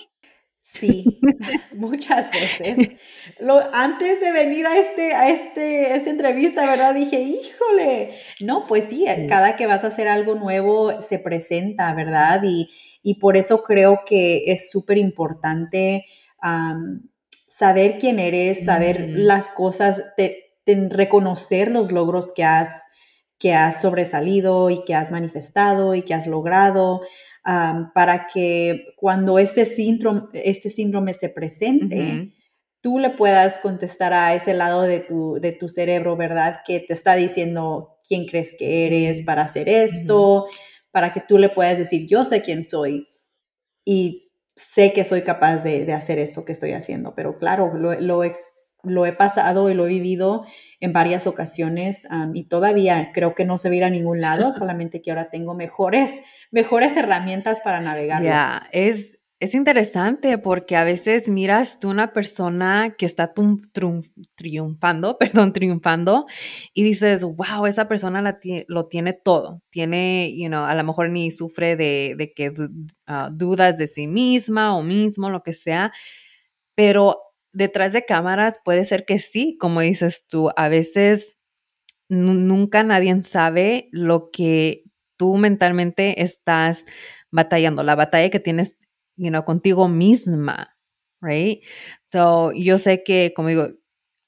Sí, 0.79 1.19
muchas 1.73 2.29
veces. 2.31 2.97
Lo, 3.39 3.59
antes 3.73 4.19
de 4.19 4.31
venir 4.31 4.65
a, 4.65 4.77
este, 4.77 5.13
a 5.13 5.29
este, 5.29 5.95
esta 5.95 6.09
entrevista, 6.09 6.65
¿verdad? 6.65 6.95
Dije, 6.95 7.21
híjole, 7.21 8.11
no, 8.41 8.65
pues 8.67 8.85
sí, 8.89 9.05
cada 9.27 9.55
que 9.55 9.67
vas 9.67 9.83
a 9.83 9.87
hacer 9.87 10.07
algo 10.07 10.35
nuevo 10.35 11.01
se 11.01 11.19
presenta, 11.19 11.93
¿verdad? 11.93 12.41
Y, 12.43 12.69
y 13.01 13.15
por 13.15 13.37
eso 13.37 13.63
creo 13.63 14.01
que 14.05 14.51
es 14.51 14.69
súper 14.69 14.97
importante 14.97 16.05
saber 17.57 17.97
quién 17.99 18.19
eres, 18.19 18.65
saber 18.65 19.09
las 19.09 19.51
cosas, 19.51 20.03
reconocer 20.65 21.71
los 21.71 21.91
logros 21.91 22.31
que 22.31 22.43
has, 22.43 22.69
que 23.39 23.53
has 23.53 23.81
sobresalido 23.81 24.69
y 24.69 24.83
que 24.85 24.93
has 24.93 25.09
manifestado 25.09 25.95
y 25.95 26.03
que 26.03 26.13
has 26.13 26.27
logrado, 26.27 27.01
para 27.43 28.27
que 28.31 28.93
cuando 28.95 29.39
este 29.39 29.65
síndrome, 29.65 30.23
este 30.33 30.69
síndrome 30.69 31.13
se 31.13 31.29
presente, 31.29 32.31
tú 32.79 32.99
le 32.99 33.09
puedas 33.09 33.59
contestar 33.59 34.13
a 34.13 34.35
ese 34.35 34.53
lado 34.53 34.83
de 34.83 34.99
tu, 34.99 35.39
de 35.41 35.51
tu 35.51 35.67
cerebro, 35.67 36.15
¿verdad? 36.15 36.61
Que 36.63 36.79
te 36.79 36.93
está 36.93 37.15
diciendo 37.15 37.97
quién 38.07 38.25
crees 38.27 38.53
que 38.57 38.85
eres 38.85 39.23
para 39.23 39.41
hacer 39.41 39.67
esto, 39.67 40.45
para 40.91 41.11
que 41.11 41.21
tú 41.27 41.39
le 41.39 41.49
puedas 41.49 41.79
decir, 41.79 42.05
yo 42.07 42.23
sé 42.23 42.43
quién 42.43 42.67
soy. 42.67 43.07
Y 43.83 44.26
sé 44.57 44.91
que 44.91 45.03
soy 45.03 45.21
capaz 45.21 45.57
de, 45.57 45.91
hacer 45.93 46.19
esto 46.19 46.43
que 46.43 46.51
estoy 46.51 46.73
haciendo, 46.73 47.13
pero 47.15 47.37
claro, 47.37 47.73
lo, 47.75 47.93
lo, 47.99 49.05
he 49.05 49.13
pasado 49.13 49.69
y 49.69 49.75
lo 49.75 49.85
he 49.85 49.89
vivido 49.89 50.45
en 50.79 50.93
varias 50.93 51.27
ocasiones 51.27 52.07
y 52.33 52.45
todavía 52.45 53.11
creo 53.13 53.35
que 53.35 53.45
no 53.45 53.57
se 53.57 53.69
va 53.69 53.73
a 53.73 53.77
ir 53.77 53.83
a 53.83 53.89
ningún 53.89 54.19
lado, 54.19 54.51
solamente 54.53 55.01
que 55.01 55.11
ahora 55.11 55.29
tengo 55.29 55.53
mejores, 55.53 56.11
mejores 56.51 56.97
herramientas 56.97 57.61
para 57.61 57.79
navegar. 57.79 58.23
Ya, 58.23 58.67
es, 58.71 59.16
es 59.39 59.53
interesante 59.53 60.39
porque 60.39 60.75
a 60.75 60.83
veces 60.83 61.29
miras 61.29 61.79
tú 61.79 61.89
una 61.89 62.11
persona 62.11 62.95
que 62.97 63.05
está 63.05 63.33
triunfando, 64.35 65.17
perdón, 65.19 65.53
triunfando 65.53 66.25
y 66.73 66.83
dices, 66.83 67.23
wow, 67.23 67.67
esa 67.67 67.87
persona 67.87 68.39
lo 68.67 68.87
tiene 68.87 69.13
todo. 69.13 69.61
Tiene, 69.69 70.33
you 70.35 70.47
know, 70.47 70.65
a 70.65 70.73
lo 70.73 70.83
mejor 70.83 71.11
ni 71.11 71.29
sufre 71.29 71.75
de, 71.75 72.33
que 72.35 72.51
ah, 73.05 73.29
dudas 73.31 73.77
de 73.77 73.87
sí 73.87 74.07
misma 74.07 74.75
o 74.75 74.81
mismo, 74.81 75.29
lo 75.29 75.43
que 75.43 75.53
sea, 75.53 75.91
pero 76.75 77.21
detrás 77.53 77.93
de 77.93 78.05
cámaras 78.05 78.59
puede 78.65 78.85
ser 78.85 79.05
que 79.05 79.19
sí, 79.19 79.57
como 79.59 79.81
dices 79.81 80.25
tú, 80.27 80.49
a 80.55 80.69
veces 80.69 81.37
nunca 82.09 82.83
nadie 82.83 83.21
sabe 83.23 83.89
lo 83.91 84.29
que 84.31 84.83
tú 85.17 85.37
mentalmente 85.37 86.23
estás 86.23 86.85
batallando, 87.31 87.83
la 87.83 87.95
batalla 87.95 88.29
que 88.29 88.39
tienes 88.39 88.77
you 89.17 89.29
know, 89.29 89.43
contigo 89.45 89.87
misma, 89.87 90.75
right? 91.21 91.63
So, 92.11 92.51
yo 92.53 92.77
sé 92.77 93.03
que, 93.03 93.33
como 93.35 93.49
digo, 93.49 93.69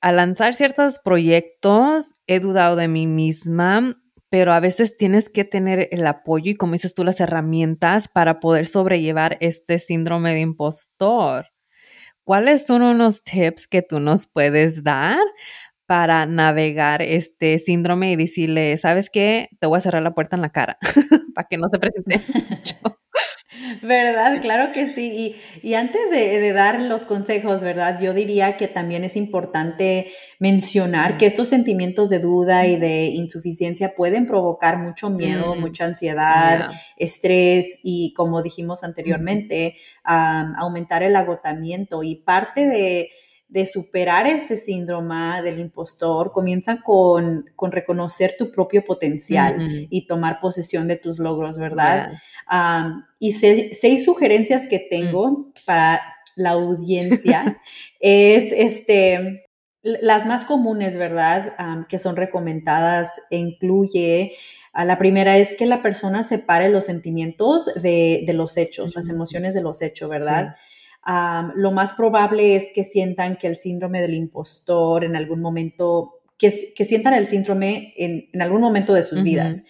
al 0.02 0.18
lanzar 0.18 0.54
ciertos 0.56 1.00
proyectos, 1.00 2.12
he 2.28 2.40
dudado 2.40 2.76
de 2.76 2.88
mí 2.88 3.08
misma, 3.08 4.02
pero 4.30 4.54
a 4.54 4.60
veces 4.60 4.98
tienes 4.98 5.30
que 5.30 5.44
tener 5.46 5.90
el 5.92 6.06
apoyo 6.08 6.52
y, 6.52 6.56
como 6.56 6.74
dices 6.74 6.94
tú, 6.94 7.04
las 7.04 7.20
herramientas 7.20 8.08
para 8.08 8.40
poder 8.40 8.68
sobrellevar 8.68 9.38
este 9.42 9.80
síndrome 9.80 10.34
de 10.34 10.42
impostor. 10.42 11.48
¿Cuáles 12.24 12.66
son 12.68 12.84
unos 12.84 13.24
tips 13.24 13.68
que 13.68 13.82
tú 13.82 14.00
nos 14.00 14.28
puedes 14.28 14.84
dar 14.84 15.20
para 15.88 16.28
navegar 16.28 17.02
este 17.02 17.58
síndrome 17.58 18.12
y 18.12 18.16
decirle, 18.16 18.78
¿sabes 18.78 19.10
qué? 19.10 19.50
Te 19.60 19.66
voy 19.66 19.80
a 19.80 19.82
cerrar 19.82 20.04
la 20.04 20.14
puerta 20.14 20.36
en 20.36 20.44
la 20.44 20.52
cara 20.52 20.78
para 21.36 21.48
que 21.50 21.58
no 21.58 21.68
se 21.70 21.80
presente 21.80 22.22
mucho. 22.50 22.76
¿Verdad? 23.82 24.42
Claro 24.42 24.72
que 24.72 24.94
sí. 24.94 25.36
Y, 25.64 25.74
antes 25.74 26.10
de, 26.12 26.52
dar 26.54 26.80
los 26.82 27.06
consejos, 27.06 27.62
¿verdad? 27.62 28.00
Yo 28.00 28.14
diría 28.14 28.58
que 28.58 28.68
también 28.68 29.04
es 29.04 29.16
importante 29.16 30.12
mencionar 30.40 31.18
que 31.18 31.26
estos 31.26 31.48
sentimientos 31.48 32.10
de 32.10 32.20
duda 32.20 32.68
y 32.68 32.80
de 32.80 33.06
insuficiencia 33.08 33.96
pueden 33.96 34.28
provocar 34.28 34.78
mucho 34.78 35.10
miedo, 35.10 35.56
mm, 35.56 35.60
mucha 35.60 35.86
ansiedad, 35.86 36.70
estrés 36.98 37.80
y, 37.84 38.14
como 38.14 38.44
dijimos 38.44 38.84
anteriormente, 38.84 39.76
aumentar 40.04 41.02
el 41.02 41.16
agotamiento. 41.16 42.04
Y 42.04 42.16
parte 42.16 42.68
de 42.68 43.10
de 43.50 43.66
superar 43.66 44.28
este 44.28 44.58
síndrome 44.58 45.42
del 45.42 45.60
impostor 45.60 46.32
comienza 46.32 46.82
con, 46.82 47.50
con 47.56 47.72
reconocer 47.72 48.36
tu 48.38 48.52
propio 48.52 48.86
potencial 48.86 49.88
y 49.90 50.06
tomar 50.06 50.40
posesión 50.40 50.88
de 50.88 50.96
tus 50.96 51.18
logros, 51.20 51.58
¿verdad? 51.58 52.14
y 53.20 53.34
seis, 53.34 54.06
sugerencias 54.06 54.68
que 54.68 54.80
tengo 54.80 55.30
mm. 55.30 55.54
para 55.66 56.02
la 56.36 56.52
audiencia 56.52 57.60
es 58.00 58.54
este, 58.56 59.48
las 59.82 60.28
más 60.28 60.46
comunes, 60.46 60.96
¿verdad? 60.96 61.88
que 61.90 62.00
son 62.00 62.16
recomendadas 62.16 63.20
e 63.32 63.38
incluye 63.38 64.34
la 64.86 64.98
primera 64.98 65.38
es 65.38 65.56
que 65.56 65.66
la 65.66 65.82
persona 65.82 66.24
separe 66.24 66.70
los 66.70 66.86
sentimientos 66.86 67.66
de, 67.82 68.24
los 68.34 68.58
hechos, 68.58 68.96
las 68.96 69.10
emociones 69.10 69.54
de 69.54 69.62
los 69.62 69.82
hechos, 69.82 70.10
¿verdad? 70.10 70.56
Lo 71.56 71.72
más 71.72 71.94
probable 71.94 72.56
es 72.56 72.70
que 72.74 72.84
sientan 72.84 73.38
que 73.38 73.48
el 73.48 73.56
síndrome 73.56 74.02
del 74.02 74.14
impostor 74.14 75.04
en 75.04 75.16
algún 75.16 75.42
momento, 75.42 76.22
que, 76.38 76.74
que 76.76 76.86
sientan 76.86 77.14
el 77.14 77.26
síndrome 77.26 77.94
en, 77.98 78.30
en, 78.32 78.42
algún 78.42 78.62
momento 78.62 78.94
de 78.94 79.04
sus 79.04 79.24
vidas. 79.24 79.64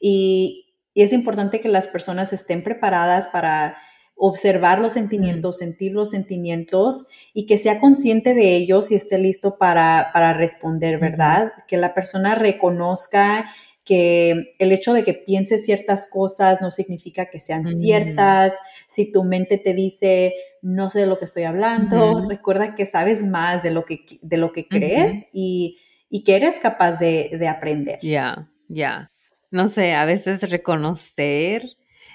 Y, 0.00 0.62
es 0.94 1.12
importante 1.12 1.60
que 1.60 1.68
las 1.68 1.88
personas 1.88 2.32
estén 2.32 2.64
preparadas 2.64 3.28
para 3.28 3.76
observar 4.14 4.78
los 4.78 4.94
sentimientos, 4.94 5.58
sentir 5.58 5.92
los 5.92 6.08
sentimientos 6.08 7.04
y 7.34 7.44
que 7.44 7.58
sea 7.58 7.80
consciente 7.80 8.32
de 8.32 8.56
ellos 8.56 8.90
y 8.90 8.94
esté 8.94 9.18
listo 9.18 9.58
para, 9.58 10.08
para 10.14 10.32
responder, 10.32 10.98
¿verdad? 10.98 11.52
Que 11.68 11.76
la 11.76 11.92
persona 11.92 12.34
reconozca 12.34 13.44
que 13.86 14.56
el 14.58 14.72
hecho 14.72 14.92
de 14.92 15.04
que 15.04 15.14
pienses 15.14 15.64
ciertas 15.64 16.08
cosas 16.10 16.60
no 16.60 16.72
significa 16.72 17.30
que 17.30 17.38
sean 17.38 17.64
ciertas. 17.78 18.52
Si 18.88 19.12
tu 19.12 19.22
mente 19.22 19.58
te 19.58 19.74
dice, 19.74 20.34
no 20.60 20.90
sé 20.90 21.00
de 21.00 21.06
lo 21.06 21.20
que 21.20 21.26
estoy 21.26 21.44
hablando, 21.44 22.28
recuerda 22.28 22.74
que 22.74 22.84
sabes 22.84 23.24
más 23.24 23.62
de 23.62 23.70
lo 23.70 23.84
que, 23.84 24.18
de 24.20 24.36
lo 24.36 24.52
que 24.52 24.66
crees 24.66 25.24
y, 25.32 25.78
que 26.24 26.34
eres 26.34 26.58
capaz 26.58 26.98
de, 26.98 27.48
aprender. 27.48 28.00
Ya, 28.02 28.50
ya. 28.68 29.12
No 29.52 29.68
sé, 29.68 29.94
a 29.94 30.04
veces 30.04 30.50
reconocer 30.50 31.62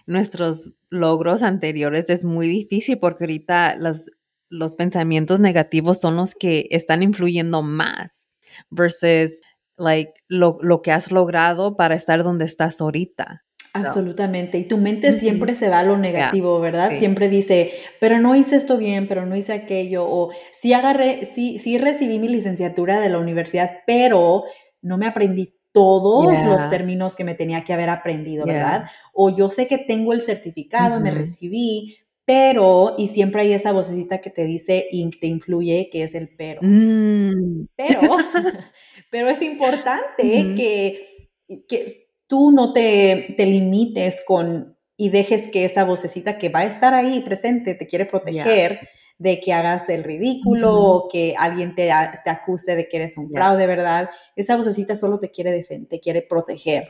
nuestros 0.05 0.73
logros 0.89 1.41
anteriores 1.41 2.09
es 2.09 2.25
muy 2.25 2.49
difícil 2.49 2.99
porque 2.99 3.23
ahorita 3.23 3.77
los, 3.77 4.11
los 4.49 4.75
pensamientos 4.75 5.39
negativos 5.39 6.01
son 6.01 6.17
los 6.17 6.35
que 6.35 6.67
están 6.71 7.01
influyendo 7.01 7.61
más 7.61 8.27
versus 8.69 9.39
like, 9.81 10.13
lo, 10.27 10.57
lo 10.61 10.81
que 10.81 10.91
has 10.91 11.11
logrado 11.11 11.75
para 11.75 11.95
estar 11.95 12.23
donde 12.23 12.45
estás 12.45 12.79
ahorita. 12.81 13.43
Absolutamente. 13.73 14.57
Y 14.57 14.65
tu 14.65 14.77
mente 14.77 15.13
siempre 15.13 15.55
se 15.55 15.69
va 15.69 15.79
a 15.79 15.83
lo 15.83 15.97
negativo, 15.97 16.59
¿verdad? 16.59 16.97
Siempre 16.97 17.29
dice, 17.29 17.71
pero 17.99 18.19
no 18.19 18.35
hice 18.35 18.57
esto 18.57 18.77
bien, 18.77 19.07
pero 19.07 19.25
no 19.25 19.35
hice 19.35 19.53
aquello, 19.53 20.05
o 20.07 20.31
sí 20.51 20.73
agarré, 20.73 21.25
sí, 21.25 21.57
sí 21.57 21.77
recibí 21.77 22.19
mi 22.19 22.27
licenciatura 22.27 22.99
de 22.99 23.09
la 23.09 23.19
universidad, 23.19 23.79
pero 23.87 24.43
no 24.81 24.97
me 24.97 25.07
aprendí 25.07 25.55
todos 25.71 26.37
los 26.45 26.69
términos 26.69 27.15
que 27.15 27.23
me 27.23 27.33
tenía 27.33 27.63
que 27.63 27.71
haber 27.71 27.89
aprendido, 27.89 28.45
¿verdad? 28.45 28.89
O 29.13 29.33
yo 29.33 29.49
sé 29.49 29.67
que 29.67 29.77
tengo 29.77 30.11
el 30.11 30.21
certificado, 30.21 30.99
me 30.99 31.11
recibí, 31.11 31.95
pero, 32.25 32.95
y 32.97 33.07
siempre 33.07 33.43
hay 33.43 33.53
esa 33.53 33.71
vocecita 33.71 34.21
que 34.21 34.29
te 34.29 34.45
dice 34.45 34.87
y 34.91 35.09
te 35.11 35.27
influye, 35.27 35.89
que 35.91 36.03
es 36.03 36.13
el 36.13 36.29
pero. 36.37 36.61
Mm. 36.61 37.67
Pero, 37.75 38.01
pero 39.11 39.29
es 39.29 39.41
importante 39.43 40.55
que, 40.55 41.29
que 41.67 42.07
tú 42.27 42.51
no 42.51 42.73
te, 42.73 43.35
te, 43.37 43.45
limites 43.45 44.23
con 44.25 44.77
y 44.97 45.09
dejes 45.09 45.49
que 45.49 45.65
esa 45.65 45.83
vocecita 45.83 46.37
que 46.37 46.49
va 46.49 46.59
a 46.59 46.65
estar 46.65 46.93
ahí 46.93 47.21
presente 47.21 47.75
te 47.75 47.87
quiere 47.87 48.05
proteger 48.05 48.87
de 49.17 49.39
que 49.39 49.53
hagas 49.53 49.87
el 49.89 50.03
ridículo 50.03 50.79
o 50.79 51.09
que 51.09 51.35
alguien 51.37 51.75
te, 51.75 51.91
te, 52.23 52.29
acuse 52.31 52.75
de 52.75 52.87
que 52.87 52.97
eres 52.97 53.17
un 53.17 53.29
fraude, 53.29 53.67
¿verdad? 53.67 54.09
Esa 54.35 54.55
vocecita 54.55 54.95
solo 54.95 55.19
te 55.19 55.29
quiere 55.29 55.51
defender, 55.51 55.89
te 55.89 55.99
quiere 55.99 56.23
proteger. 56.23 56.87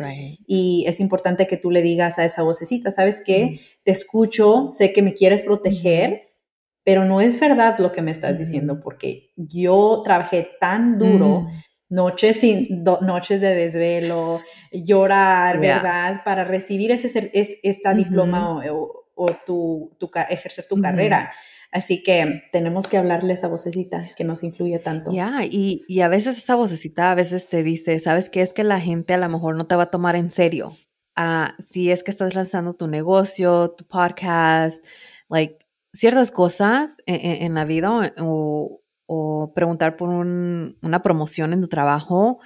Y 0.48 0.86
es 0.88 1.02
importante 1.02 1.46
que 1.46 1.58
tú 1.58 1.72
le 1.72 1.82
digas 1.82 2.20
a 2.20 2.24
esa 2.24 2.44
vocecita, 2.44 2.92
¿sabes 2.92 3.22
qué? 3.26 3.60
Te 3.84 3.92
escucho, 3.92 4.70
sé 4.72 4.94
que 4.94 5.02
me 5.02 5.14
quieres 5.14 5.44
proteger, 5.44 6.30
pero 6.84 7.04
no 7.04 7.20
es 7.20 7.38
verdad 7.40 7.80
lo 7.80 7.92
que 7.92 8.02
me 8.02 8.12
estás 8.12 8.40
diciendo 8.40 8.80
porque 8.80 9.32
yo 9.36 10.02
trabajé 10.06 10.52
tan 10.60 11.00
duro. 11.00 11.48
Noches, 11.92 12.38
sin, 12.38 12.86
noches 13.02 13.42
de 13.42 13.54
desvelo, 13.54 14.42
llorar, 14.72 15.60
¿verdad? 15.60 16.22
Para 16.24 16.46
recibir 16.46 16.90
ese, 16.90 17.30
esa 17.64 17.94
diploma 17.94 18.64
o, 18.72 19.28
tu, 19.46 19.92
ejercer 20.30 20.66
tu 20.70 20.80
carrera. 20.80 21.34
Así 21.70 22.02
que 22.02 22.44
tenemos 22.54 22.88
que 22.88 22.98
hablarle 22.98 23.34
a 23.34 23.36
esa 23.36 23.50
vocecita 23.50 24.10
que 24.16 24.24
nos 24.24 24.42
influye 24.42 24.80
tanto. 24.80 25.12
Ya, 25.12 25.42
y, 25.44 26.00
a 26.00 26.08
veces 26.08 26.38
esa 26.38 26.56
vocecita 26.56 27.12
a 27.12 27.16
veces 27.16 27.50
te 27.50 27.62
dice, 27.62 28.00
¿sabes 28.00 28.30
qué? 28.30 28.42
Es 28.42 28.54
que 28.54 28.64
la 28.64 28.80
gente 28.80 29.14
a 29.14 29.18
lo 29.18 29.28
mejor 29.28 29.56
no 29.56 29.68
te 29.68 29.76
va 29.76 29.84
a 29.84 29.92
tomar 29.92 30.16
en 30.16 30.32
serio. 30.32 30.78
Ah, 31.18 31.56
si 31.62 31.92
es 31.92 32.04
que 32.04 32.12
estás 32.12 32.36
lanzando 32.36 32.74
tu 32.74 32.88
negocio, 32.88 33.72
tu 33.72 33.86
podcast, 33.86 34.82
like 35.28 35.60
ciertas 35.94 36.32
cosas 36.32 36.98
en, 37.06 37.54
la 37.54 37.66
vida 37.66 38.14
o, 38.18 38.81
preguntar 39.54 39.97
por 39.97 40.10
una 40.10 41.04
promoción 41.04 41.54
en 41.54 41.62
tu 41.62 41.67
trabajo, 41.67 42.39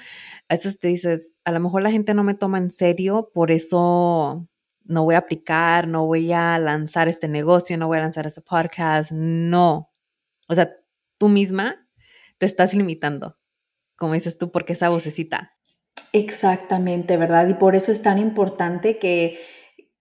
a 0.49 0.55
veces 0.55 0.79
te 0.79 0.87
dices, 0.87 1.33
a 1.43 1.51
lo 1.51 1.59
mejor 1.59 1.81
la 1.81 1.91
gente 1.91 2.13
no 2.13 2.23
me 2.23 2.33
toma 2.33 2.57
en 2.57 2.71
serio, 2.71 3.31
por 3.33 3.51
eso 3.51 4.47
no 4.83 5.03
voy 5.03 5.15
a 5.15 5.19
aplicar, 5.19 5.87
no 5.87 6.05
voy 6.05 6.31
a 6.31 6.57
lanzar 6.59 7.07
este 7.07 7.27
negocio, 7.27 7.77
no 7.77 7.87
voy 7.87 7.97
a 7.97 8.01
lanzar 8.01 8.27
este 8.27 8.41
podcast, 8.41 9.11
no. 9.11 9.91
O 10.47 10.55
sea, 10.55 10.71
tú 11.17 11.27
misma 11.29 11.87
te 12.37 12.45
estás 12.45 12.73
limitando, 12.73 13.37
como 13.95 14.13
dices 14.13 14.37
tú, 14.37 14.51
porque 14.51 14.73
esa 14.73 14.89
vocecita. 14.89 15.53
Exactamente, 16.13 17.17
¿verdad? 17.17 17.47
Y 17.47 17.55
por 17.55 17.75
eso 17.75 17.91
es 17.91 18.01
tan 18.01 18.19
importante 18.19 18.99
que, 18.99 19.39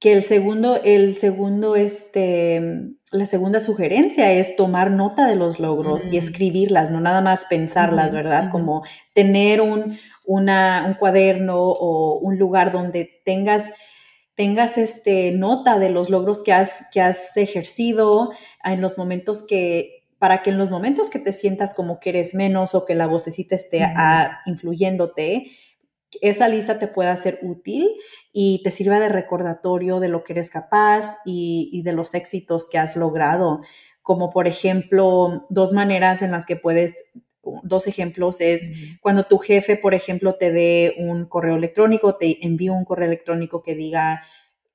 que 0.04 0.12
el 0.12 0.22
segundo, 0.22 0.82
el 0.84 1.16
segundo, 1.16 1.76
este, 1.76 2.60
la 3.10 3.24
segunda 3.24 3.60
sugerencia 3.60 4.32
es 4.32 4.54
tomar 4.54 4.90
nota 4.90 5.26
de 5.26 5.34
los 5.34 5.58
logros 5.58 6.12
y 6.12 6.18
escribirlas, 6.18 6.90
no 6.90 7.00
nada 7.00 7.22
más 7.22 7.46
pensarlas, 7.46 8.12
¿verdad? 8.12 8.50
Como 8.50 8.84
tener 9.14 9.62
un, 9.62 9.98
una, 10.26 10.84
un 10.86 10.92
cuaderno 10.92 11.56
o 11.56 12.18
un 12.18 12.38
lugar 12.38 12.70
donde 12.70 13.22
tengas 13.24 13.70
tengas 14.34 14.76
este, 14.76 15.32
nota 15.32 15.78
de 15.78 15.88
los 15.88 16.10
logros 16.10 16.42
que 16.42 16.52
has, 16.52 16.84
que 16.92 17.00
has 17.00 17.34
ejercido 17.38 18.32
en 18.62 18.82
los 18.82 18.98
momentos 18.98 19.42
que, 19.42 20.04
para 20.18 20.42
que 20.42 20.50
en 20.50 20.58
los 20.58 20.68
momentos 20.68 21.08
que 21.08 21.18
te 21.18 21.32
sientas 21.32 21.72
como 21.72 21.98
que 21.98 22.10
eres 22.10 22.34
menos 22.34 22.74
o 22.74 22.84
que 22.84 22.94
la 22.94 23.06
vocecita 23.06 23.54
esté 23.54 23.86
influyéndote, 24.44 25.50
esa 26.20 26.48
lista 26.48 26.78
te 26.78 26.88
pueda 26.88 27.16
ser 27.16 27.38
útil 27.42 27.90
y 28.32 28.62
te 28.62 28.70
sirva 28.70 29.00
de 29.00 29.08
recordatorio 29.08 30.00
de 30.00 30.08
lo 30.08 30.24
que 30.24 30.34
eres 30.34 30.50
capaz 30.50 31.16
y, 31.24 31.82
de 31.82 31.92
los 31.92 32.14
éxitos 32.14 32.68
que 32.68 32.78
has 32.78 32.96
logrado. 32.96 33.62
Como 34.02 34.30
por 34.30 34.46
ejemplo, 34.46 35.46
dos 35.48 35.72
maneras 35.72 36.22
en 36.22 36.30
las 36.30 36.46
que 36.46 36.56
puedes 36.56 36.94
dos 37.62 37.86
ejemplos 37.86 38.40
es 38.40 38.70
cuando 39.02 39.24
tu 39.24 39.38
jefe, 39.38 39.76
por 39.76 39.92
ejemplo, 39.92 40.36
te 40.36 40.50
dé 40.50 40.94
un 40.98 41.26
correo 41.26 41.56
electrónico, 41.56 42.16
te 42.16 42.44
envía 42.46 42.72
un 42.72 42.86
correo 42.86 43.06
electrónico 43.06 43.62
que 43.62 43.74
diga 43.74 44.22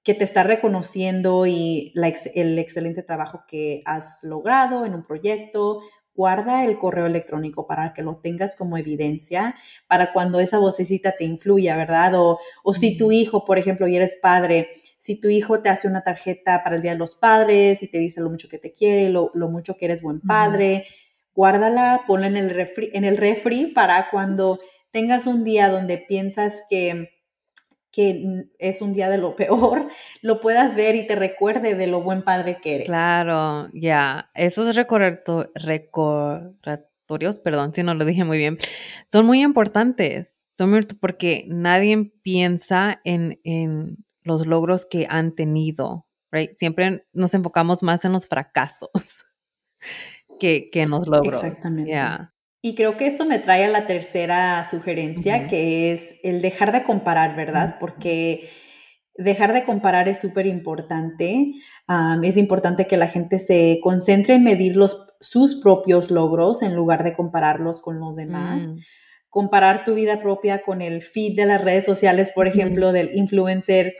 que 0.03 0.13
te 0.13 0.23
está 0.23 0.43
reconociendo 0.43 1.45
y 1.45 1.93
el 2.35 2.57
excelente 2.57 3.03
trabajo 3.03 3.43
que 3.47 3.81
has 3.85 4.19
logrado 4.23 4.85
en 4.85 4.93
un 4.93 5.03
proyecto 5.03 5.81
guarda 6.19 6.65
el 6.65 6.77
correo 6.77 7.05
electrónico 7.05 7.65
para 7.65 7.93
que 7.93 8.01
lo 8.01 8.17
tengas 8.17 8.57
como 8.57 8.77
evidencia, 8.77 9.55
para 9.87 10.11
cuando 10.11 10.41
esa 10.41 10.57
vocecita 10.57 11.15
te 11.17 11.23
influya, 11.23 11.77
¿verdad? 11.77 12.13
O, 12.15 12.39
o 12.61 12.73
si 12.73 12.97
tu 12.97 13.13
hijo, 13.13 13.45
por 13.45 13.57
ejemplo, 13.57 13.87
y 13.87 13.95
eres 13.95 14.17
padre, 14.21 14.67
si 14.97 15.15
tu 15.15 15.29
hijo 15.29 15.61
te 15.61 15.69
hace 15.69 15.87
una 15.87 16.03
tarjeta 16.03 16.61
para 16.61 16.75
el 16.75 16.81
Día 16.81 16.91
de 16.91 16.97
los 16.97 17.15
Padres 17.15 17.81
y 17.81 17.87
te 17.87 17.99
dice 17.99 18.19
lo 18.19 18.29
mucho 18.29 18.49
que 18.49 18.57
te 18.57 18.73
quiere, 18.73 19.07
lo, 19.07 19.31
lo 19.33 19.47
mucho 19.47 19.77
que 19.77 19.85
eres 19.85 20.01
buen 20.01 20.19
padre, 20.19 20.87
guárdala, 21.33 22.01
ponla 22.05 22.27
en 22.27 22.35
el, 22.35 22.49
refri, 22.49 22.89
en 22.93 23.05
el 23.05 23.15
refri 23.15 23.67
para 23.67 24.09
cuando 24.09 24.59
tengas 24.91 25.25
un 25.25 25.45
día 25.45 25.69
donde 25.69 25.99
piensas 25.99 26.65
que 26.69 27.18
que 27.91 28.45
es 28.59 28.81
un 28.81 28.93
día 28.93 29.09
de 29.09 29.17
lo 29.17 29.35
peor, 29.35 29.89
lo 30.21 30.41
puedas 30.41 30.75
ver 30.75 30.95
y 30.95 31.07
te 31.07 31.15
recuerde 31.15 31.75
de 31.75 31.87
lo 31.87 32.01
buen 32.01 32.23
padre 32.23 32.59
que 32.61 32.75
eres. 32.75 32.87
Claro, 32.87 33.69
ya, 33.73 34.29
esos 34.33 34.75
recordatorios, 34.75 37.39
perdón 37.39 37.73
si 37.73 37.83
no 37.83 37.93
lo 37.93 38.05
dije 38.05 38.23
muy 38.23 38.37
bien, 38.37 38.57
son 39.11 39.25
muy 39.25 39.41
importantes, 39.41 40.33
son 40.57 40.71
muy, 40.71 40.83
porque 40.83 41.45
nadie 41.47 42.11
piensa 42.21 43.01
en, 43.03 43.39
en 43.43 43.97
los 44.23 44.45
logros 44.45 44.85
que 44.85 45.07
han 45.09 45.33
tenido, 45.33 46.05
right? 46.31 46.51
Siempre 46.57 47.05
nos 47.13 47.33
enfocamos 47.33 47.83
más 47.83 48.05
en 48.05 48.13
los 48.13 48.27
fracasos 48.27 48.89
que, 50.39 50.69
que 50.71 50.81
en 50.81 50.91
los 50.91 51.07
logros. 51.07 51.43
Exactamente. 51.43 51.91
Y 52.61 52.75
creo 52.75 52.97
que 52.97 53.07
eso 53.07 53.25
me 53.25 53.39
trae 53.39 53.63
a 53.63 53.69
la 53.69 53.87
tercera 53.87 54.67
sugerencia, 54.69 55.47
que 55.47 55.93
es 55.93 56.15
el 56.23 56.41
dejar 56.41 56.73
de 56.73 56.83
comparar, 56.83 57.35
¿verdad? 57.35 57.77
Porque 57.79 58.49
dejar 59.19 59.53
de 59.53 59.63
comparar 59.63 60.09
es 60.09 60.19
súper 60.19 60.45
importante. 60.45 61.53
es 62.23 62.37
importante 62.37 62.87
que 62.87 62.97
la 62.97 63.07
gente 63.07 63.39
se 63.39 63.79
concentre 63.81 64.35
en 64.35 64.43
medir 64.43 64.75
los, 64.75 65.07
sus 65.21 65.55
propios 65.55 66.11
logros 66.11 66.61
en 66.61 66.75
lugar 66.75 67.03
de 67.03 67.13
compararlos 67.13 67.79
con 67.79 67.99
los 67.99 68.15
demás. 68.15 68.61
Mm. 68.61 68.77
Comparar 69.29 69.85
tu 69.85 69.93
vida 69.93 70.21
propia 70.21 70.63
con 70.63 70.81
el 70.81 71.03
feed 71.03 71.35
de 71.35 71.45
las 71.45 71.63
redes 71.63 71.85
sociales, 71.85 72.31
por 72.33 72.47
ejemplo, 72.47 72.91
del 72.91 73.11
influencer. 73.13 73.93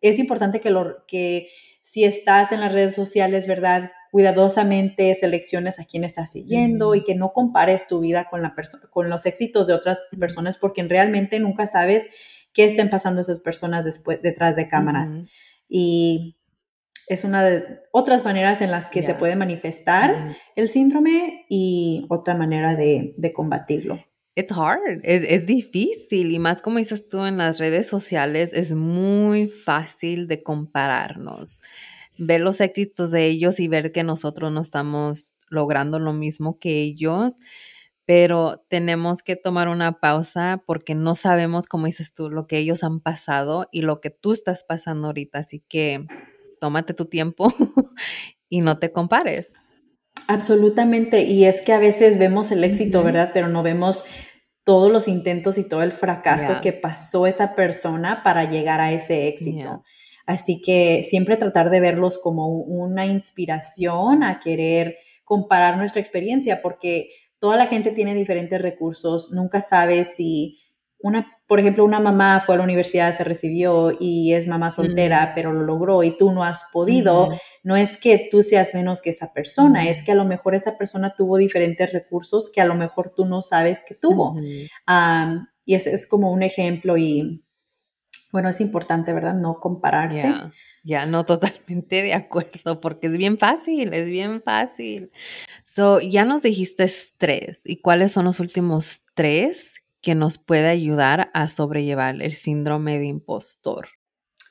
es 0.00 0.18
importante 0.18 0.60
que, 0.60 0.70
lo, 0.70 1.04
que 1.06 1.48
si 1.82 2.04
estás 2.04 2.52
en 2.52 2.60
las 2.60 2.72
redes 2.72 2.94
sociales, 2.94 3.46
¿verdad? 3.46 3.90
Cuidadosamente 4.14 5.12
selecciones 5.16 5.80
a 5.80 5.84
quién 5.86 6.04
estás 6.04 6.30
siguiendo 6.30 6.94
y 6.94 7.02
que 7.02 7.16
no 7.16 7.32
compares 7.32 7.88
tu 7.88 7.98
vida 7.98 8.28
con, 8.30 8.42
la 8.42 8.54
con 8.90 9.10
los 9.10 9.26
éxitos 9.26 9.66
de 9.66 9.74
otras 9.74 10.00
personas 10.20 10.56
porque 10.56 10.84
realmente 10.84 11.40
nunca 11.40 11.66
sabes 11.66 12.06
qué 12.52 12.64
estén 12.64 12.90
pasando 12.90 13.22
esas 13.22 13.40
personas 13.40 13.84
después, 13.84 14.22
detrás 14.22 14.54
de 14.54 14.68
cámaras. 14.68 15.18
Y 15.68 16.36
es 17.08 17.24
una 17.24 17.44
de 17.44 17.64
otras 17.90 18.24
maneras 18.24 18.60
en 18.60 18.70
las 18.70 18.88
que 18.88 19.02
se 19.02 19.16
puede 19.16 19.34
manifestar 19.34 20.36
el 20.54 20.68
síndrome 20.68 21.44
y 21.48 22.06
otra 22.08 22.36
manera 22.36 22.76
de, 22.76 23.32
combatirlo. 23.34 23.98
It's 24.36 24.52
hard, 24.52 25.00
es, 25.02 25.24
es, 25.28 25.46
difícil 25.46 26.30
y 26.30 26.38
más 26.38 26.62
como 26.62 26.78
dices 26.78 27.08
tú 27.08 27.24
en 27.24 27.36
las 27.36 27.58
redes 27.58 27.88
sociales, 27.88 28.52
es 28.52 28.74
muy 28.74 29.48
fácil 29.48 30.28
de 30.28 30.44
compararnos 30.44 31.60
ver 32.18 32.40
los 32.40 32.60
éxitos 32.60 33.10
de 33.10 33.26
ellos 33.26 33.60
y 33.60 33.68
ver 33.68 33.92
que 33.92 34.02
nosotros 34.02 34.52
no 34.52 34.60
estamos 34.60 35.34
logrando 35.48 35.98
lo 35.98 36.12
mismo 36.12 36.58
que 36.58 36.80
ellos, 36.82 37.34
pero 38.06 38.64
tenemos 38.68 39.22
que 39.22 39.36
tomar 39.36 39.68
una 39.68 40.00
pausa 40.00 40.62
porque 40.66 40.94
no 40.94 41.14
sabemos, 41.14 41.66
como 41.66 41.86
dices 41.86 42.12
tú, 42.12 42.30
lo 42.30 42.46
que 42.46 42.58
ellos 42.58 42.84
han 42.84 43.00
pasado 43.00 43.68
y 43.72 43.82
lo 43.82 44.00
que 44.00 44.10
tú 44.10 44.32
estás 44.32 44.64
pasando 44.64 45.08
ahorita, 45.08 45.38
así 45.38 45.64
que 45.68 46.06
tómate 46.60 46.94
tu 46.94 47.06
tiempo 47.06 47.48
y 48.48 48.60
no 48.60 48.78
te 48.78 48.92
compares. 48.92 49.52
Absolutamente, 50.28 51.22
y 51.22 51.44
es 51.44 51.62
que 51.62 51.72
a 51.72 51.78
veces 51.78 52.18
vemos 52.18 52.50
el 52.50 52.64
éxito, 52.64 53.02
¿verdad? 53.02 53.30
Pero 53.34 53.48
no 53.48 53.62
vemos 53.62 54.04
todos 54.64 54.90
los 54.90 55.08
intentos 55.08 55.58
y 55.58 55.68
todo 55.68 55.82
el 55.82 55.92
fracaso 55.92 56.60
que 56.62 56.72
pasó 56.72 57.26
esa 57.26 57.54
persona 57.54 58.22
para 58.22 58.50
llegar 58.50 58.80
a 58.80 58.92
ese 58.92 59.28
éxito. 59.28 59.82
Así 60.26 60.60
que 60.62 61.02
siempre 61.02 61.36
tratar 61.36 61.70
de 61.70 61.80
verlos 61.80 62.18
como 62.18 62.48
una 62.48 63.06
inspiración 63.06 64.22
a 64.22 64.40
querer 64.40 64.96
comparar 65.24 65.76
nuestra 65.76 66.00
experiencia, 66.00 66.62
porque 66.62 67.10
toda 67.38 67.56
la 67.56 67.66
gente 67.66 67.90
tiene 67.90 68.14
diferentes 68.14 68.60
recursos, 68.60 69.30
nunca 69.30 69.60
sabes 69.60 70.16
si 70.16 70.58
una, 70.98 71.38
por 71.46 71.60
ejemplo, 71.60 71.84
una 71.84 72.00
mamá 72.00 72.40
fue 72.40 72.54
a 72.54 72.58
la 72.58 72.64
universidad, 72.64 73.14
se 73.14 73.24
recibió 73.24 73.94
y 74.00 74.32
es 74.32 74.46
mamá 74.46 74.70
soltera, 74.70 75.32
pero 75.34 75.52
lo 75.52 75.60
logró 75.60 76.02
y 76.02 76.16
tú 76.16 76.32
no 76.32 76.42
has 76.42 76.64
podido, 76.72 77.28
no 77.62 77.76
es 77.76 77.98
que 77.98 78.28
tú 78.30 78.42
seas 78.42 78.74
menos 78.74 79.02
que 79.02 79.10
esa 79.10 79.34
persona, 79.34 79.86
es 79.86 80.02
que 80.02 80.12
a 80.12 80.14
lo 80.14 80.24
mejor 80.24 80.54
esa 80.54 80.78
persona 80.78 81.14
tuvo 81.14 81.36
diferentes 81.36 81.92
recursos 81.92 82.50
que 82.50 82.62
a 82.62 82.64
lo 82.64 82.74
mejor 82.74 83.12
tú 83.14 83.26
no 83.26 83.42
sabes 83.42 83.84
que 83.86 83.94
tuvo. 83.94 84.36
y 85.66 85.74
ese 85.74 85.92
es 85.92 86.06
como 86.06 86.32
un 86.32 86.42
ejemplo 86.42 86.96
y 86.96 87.44
bueno, 88.34 88.48
es 88.48 88.60
importante, 88.60 89.12
¿verdad? 89.12 89.34
No 89.34 89.60
compararse. 89.60 90.34
Ya, 90.82 91.06
no 91.06 91.24
totalmente 91.24 92.02
de 92.02 92.14
acuerdo, 92.14 92.80
porque 92.80 93.06
es 93.06 93.16
bien 93.16 93.38
fácil, 93.38 93.94
es 93.94 94.10
bien 94.10 94.42
fácil. 94.42 95.12
So, 95.64 96.00
ya 96.00 96.24
nos 96.24 96.42
dijiste 96.42 96.90
tres. 97.16 97.62
¿Y 97.64 97.76
cuáles 97.76 98.10
son 98.10 98.24
los 98.24 98.40
últimos 98.40 99.02
tres 99.14 99.74
que 100.00 100.16
nos 100.16 100.36
puede 100.38 100.66
ayudar 100.66 101.30
a 101.32 101.48
sobrellevar 101.48 102.20
el 102.20 102.32
síndrome 102.32 102.98
de 102.98 103.06
impostor? 103.06 103.90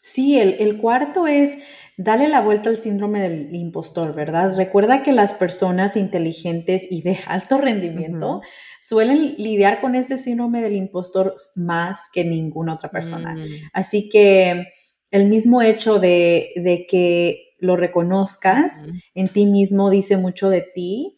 Sí, 0.01 0.39
el, 0.39 0.77
cuarto 0.77 1.27
es 1.27 1.57
darle 1.97 2.27
la 2.27 2.41
vuelta 2.41 2.69
al 2.69 2.77
síndrome 2.77 3.21
del 3.21 3.53
impostor, 3.53 4.15
¿verdad? 4.15 4.55
Recuerda 4.55 5.03
que 5.03 5.11
las 5.11 5.33
personas 5.33 5.95
inteligentes 5.95 6.87
y 6.89 7.01
de 7.01 7.19
alto 7.27 7.57
rendimiento 7.57 8.41
suelen 8.81 9.35
lidiar 9.37 9.81
con 9.81 9.95
este 9.95 10.17
síndrome 10.17 10.61
del 10.61 10.75
impostor 10.75 11.35
más 11.55 12.09
que 12.11 12.23
ninguna 12.23 12.75
otra 12.75 12.89
persona. 12.89 13.35
Mm. 13.35 13.69
Así 13.73 14.09
que 14.09 14.67
el 15.11 15.27
mismo 15.27 15.61
hecho 15.61 15.99
de, 15.99 16.85
que 16.89 17.55
lo 17.59 17.77
reconozcas 17.77 18.87
en 19.13 19.29
ti 19.29 19.45
mismo 19.45 19.89
dice 19.89 20.17
mucho 20.17 20.49
de 20.49 20.61
ti 20.61 21.17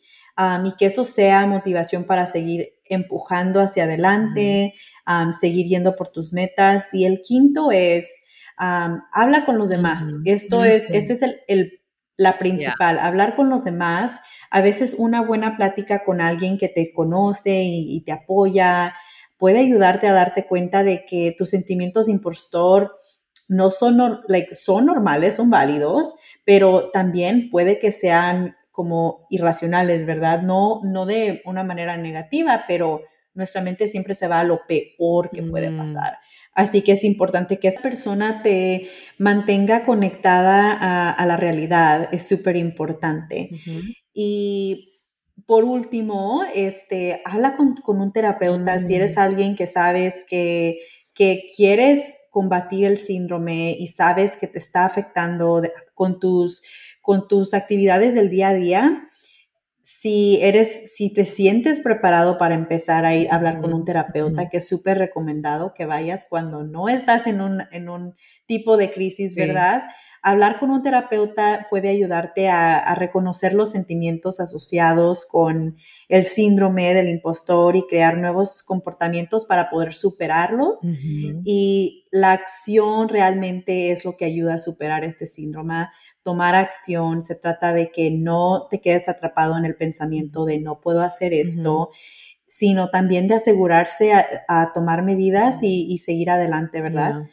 y 0.65 0.75
que 0.77 0.87
eso 0.87 1.05
sea 1.05 1.47
motivación 1.47 2.03
para 2.03 2.27
seguir 2.27 2.73
empujando 2.83 3.61
hacia 3.61 3.85
adelante, 3.85 4.73
seguir 5.39 5.67
yendo 5.67 5.95
por 5.95 6.09
tus 6.09 6.33
metas. 6.33 6.93
Y 6.93 7.05
el 7.05 7.21
quinto 7.21 7.71
es 7.71 8.09
habla 8.57 9.45
con 9.45 9.57
los 9.57 9.69
demás. 9.69 10.07
Esto 10.25 10.63
es, 10.63 10.89
este 10.89 11.13
es 11.13 11.21
el, 11.47 11.81
la 12.17 12.37
principal, 12.37 12.99
hablar 12.99 13.35
con 13.35 13.49
los 13.49 13.63
demás. 13.63 14.19
A 14.49 14.61
veces 14.61 14.95
una 14.97 15.21
buena 15.21 15.57
plática 15.57 16.03
con 16.03 16.21
alguien 16.21 16.57
que 16.57 16.69
te 16.69 16.93
conoce 16.93 17.63
y, 17.63 18.01
te 18.01 18.11
apoya 18.11 18.93
puede 19.37 19.59
ayudarte 19.59 20.07
a 20.07 20.13
darte 20.13 20.47
cuenta 20.47 20.83
de 20.83 21.05
que 21.05 21.35
tus 21.37 21.49
sentimientos 21.49 22.05
de 22.05 22.13
impostor 22.13 22.95
no 23.49 23.69
son, 23.69 24.21
like, 24.29 24.55
son 24.55 24.85
normales, 24.85 25.35
son 25.35 25.49
válidos, 25.49 26.15
pero 26.45 26.89
también 26.91 27.49
puede 27.49 27.77
que 27.77 27.91
sean 27.91 28.55
como 28.71 29.27
irracionales, 29.29 30.05
¿verdad? 30.05 30.41
No, 30.41 30.81
no 30.85 31.05
de 31.05 31.41
una 31.45 31.63
manera 31.63 31.97
negativa, 31.97 32.63
pero 32.65 33.01
nuestra 33.33 33.61
mente 33.61 33.89
siempre 33.89 34.15
se 34.15 34.27
va 34.27 34.39
a 34.39 34.45
lo 34.45 34.61
peor 34.67 35.29
que 35.31 35.43
puede 35.43 35.69
mm. 35.69 35.77
pasar. 35.77 36.17
Así 36.55 36.81
que 36.81 36.93
es 36.93 37.03
importante 37.03 37.59
que 37.59 37.67
esa 37.67 37.81
persona 37.81 38.41
te 38.41 38.87
mantenga 39.17 39.83
conectada 39.83 40.71
a, 41.11 41.25
la 41.25 41.35
realidad, 41.35 42.07
es 42.13 42.27
súper 42.27 42.55
importante. 42.55 43.49
Y 44.13 45.01
por 45.45 45.65
último, 45.65 46.43
este, 46.53 47.21
habla 47.25 47.57
con, 47.57 47.75
un 47.85 48.13
terapeuta 48.13 48.79
si 48.79 48.95
eres 48.95 49.17
mm. 49.17 49.19
alguien 49.19 49.55
que 49.55 49.67
sabes 49.67 50.25
que, 50.29 50.77
que 51.13 51.43
quieres 51.55 52.15
combatir 52.29 52.85
el 52.85 52.97
síndrome 52.97 53.75
y 53.77 53.87
sabes 53.87 54.37
que 54.37 54.47
te 54.47 54.57
está 54.57 54.85
afectando 54.85 55.61
con, 55.93 56.19
tus, 56.19 56.61
con 57.01 57.27
tus 57.27 57.53
actividades 57.53 58.15
del 58.15 58.29
día 58.29 58.49
a 58.49 58.53
día 58.53 59.09
si 60.05 60.37
eres, 60.39 60.93
si 60.93 61.11
te 61.11 61.25
sientes 61.25 61.79
preparado 61.79 62.37
para 62.37 62.53
empezar 62.53 63.05
a 63.05 63.15
ir 63.15 63.27
a 63.31 63.37
hablar 63.37 63.59
con 63.59 63.73
un 63.73 63.85
terapeuta, 63.85 64.49
que 64.49 64.57
es 64.57 64.67
súper 64.67 64.99
recomendado 64.99 65.73
que 65.73 65.87
vayas 65.87 66.27
cuando 66.29 66.63
no 66.63 66.89
estás 66.89 67.25
en 67.25 67.41
un, 67.41 67.63
en 67.71 67.89
un 67.89 68.13
tipo 68.45 68.77
de 68.77 68.91
crisis, 68.91 69.33
¿verdad? 69.33 69.85
hablar 70.25 70.59
con 70.59 70.71
un 70.71 70.81
terapeuta 70.81 71.67
puede 71.69 71.89
ayudarte 71.89 72.49
a, 72.49 72.95
reconocer 72.95 73.53
los 73.53 73.69
sentimientos 73.69 74.39
asociados 74.39 75.23
con 75.27 75.77
el 76.09 76.25
síndrome 76.25 76.95
del 76.95 77.09
impostor 77.09 77.75
y 77.75 77.85
crear 77.87 78.17
nuevos 78.17 78.63
comportamientos 78.63 79.45
para 79.45 79.69
poder 79.69 79.93
superarlo. 79.93 80.79
Y 81.43 82.07
la 82.09 82.31
acción 82.31 83.07
realmente 83.07 83.91
es 83.91 84.03
lo 84.03 84.17
que 84.17 84.25
ayuda 84.25 84.55
a 84.55 84.59
superar 84.59 85.03
este 85.03 85.27
síndrome. 85.27 85.89
Tomar 86.25 86.55
acción, 86.55 87.21
se 87.21 87.35
trata 87.35 87.71
de 87.71 87.89
que 87.89 88.11
no 88.11 88.67
te 88.69 88.81
quedes 88.81 89.07
atrapado 89.07 89.57
en 89.57 89.63
el 89.63 89.77
pensamiento 89.77 90.43
de 90.43 90.59
no 90.59 90.81
puedo 90.81 91.01
hacer 91.01 91.33
esto 91.33 91.91
sino 92.47 92.89
también 92.89 93.27
de 93.27 93.35
asegurarse 93.35 94.13
a, 94.13 94.71
tomar 94.73 95.01
medidas 95.01 95.57
y, 95.61 95.97
seguir 95.97 96.29
adelante, 96.29 96.81
¿verdad? 96.81 97.23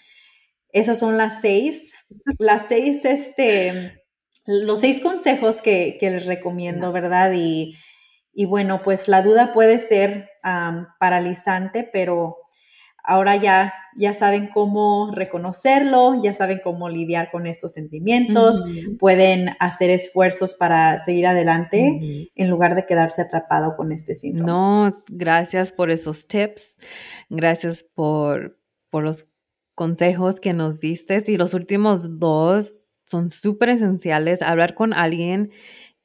Esas 0.70 0.98
son 0.98 1.16
las 1.16 1.40
seis, 1.40 1.92
las 2.40 2.66
seis, 2.66 3.05
este, 3.05 4.02
los 4.46 4.81
seis 4.81 5.00
consejos 5.00 5.62
que, 5.62 5.96
les 6.00 6.26
recomiendo, 6.26 6.90
¿verdad? 6.90 7.33
Y, 7.37 7.76
bueno, 8.46 8.83
pues 8.83 9.07
la 9.07 9.22
duda 9.22 9.52
puede 9.52 9.78
ser 9.78 10.28
paralizante, 10.98 11.85
pero 11.85 12.38
ahora 13.02 13.36
ya, 13.36 13.72
ya 13.96 14.14
saben 14.14 14.48
cómo 14.48 15.10
reconocerlo, 15.12 16.22
ya 16.22 16.34
saben 16.34 16.60
cómo 16.62 16.88
lidiar 16.88 17.30
con 17.30 17.46
estos 17.46 17.72
sentimientos, 17.72 18.62
pueden 18.98 19.50
hacer 19.58 19.90
esfuerzos 19.90 20.54
para 20.54 20.98
seguir 20.98 21.26
adelante 21.26 22.30
en 22.34 22.50
lugar 22.50 22.74
de 22.74 22.86
quedarse 22.86 23.22
atrapado 23.22 23.76
con 23.76 23.92
este 23.92 24.14
síndrome. 24.14 24.50
No, 24.50 24.92
gracias 25.08 25.72
por 25.72 25.90
esos 25.90 26.26
tips, 26.26 26.78
gracias 27.28 27.84
por, 27.94 28.58
por 28.90 29.02
los 29.02 29.26
consejos 29.74 30.40
que 30.40 30.52
nos 30.52 30.80
diste. 30.80 31.22
Y 31.26 31.36
los 31.36 31.54
últimos 31.54 32.18
dos 32.18 32.86
son 33.04 33.30
súper 33.30 33.70
esenciales, 33.70 34.42
hablar 34.42 34.74
con 34.74 34.92
alguien 34.92 35.50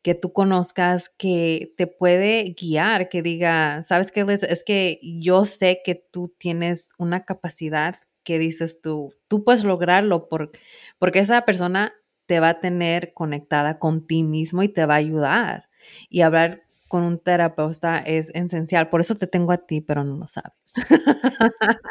que 0.07 0.15
tú 0.15 0.31
conozcas 0.31 1.09
que 1.17 1.73
te 1.75 1.85
puede 1.85 2.55
guiar, 2.57 3.09
que 3.09 3.21
diga, 3.21 3.83
sabes 3.83 4.09
qué, 4.09 4.25
es 4.25 4.63
que 4.63 5.01
yo 5.03 5.45
sé 5.45 5.81
que 5.83 5.95
tú 5.95 6.33
tienes 6.37 6.87
una 6.97 7.25
capacidad 7.25 7.99
que 8.23 8.39
dices 8.39 8.79
tú, 8.79 9.13
tú 9.27 9.43
puedes 9.43 9.65
lograrlo 9.65 10.29
porque 10.29 11.19
esa 11.19 11.41
persona 11.41 11.93
te 12.25 12.39
va 12.39 12.47
a 12.47 12.59
tener 12.61 13.13
conectada 13.13 13.79
con 13.79 14.07
ti 14.07 14.23
mismo 14.23 14.63
y 14.63 14.69
te 14.69 14.85
va 14.85 14.93
a 14.93 14.97
ayudar. 14.99 15.67
Y 16.09 16.21
hablar 16.21 16.63
con 16.87 17.03
un 17.03 17.19
terapeuta 17.19 17.99
es 17.99 18.31
esencial. 18.33 18.89
Por 18.89 19.01
eso 19.01 19.15
te 19.15 19.27
tengo 19.27 19.51
a 19.51 19.57
ti, 19.57 19.81
pero 19.81 20.05
no 20.05 20.15
lo 20.15 20.27
sabes. 20.27 20.53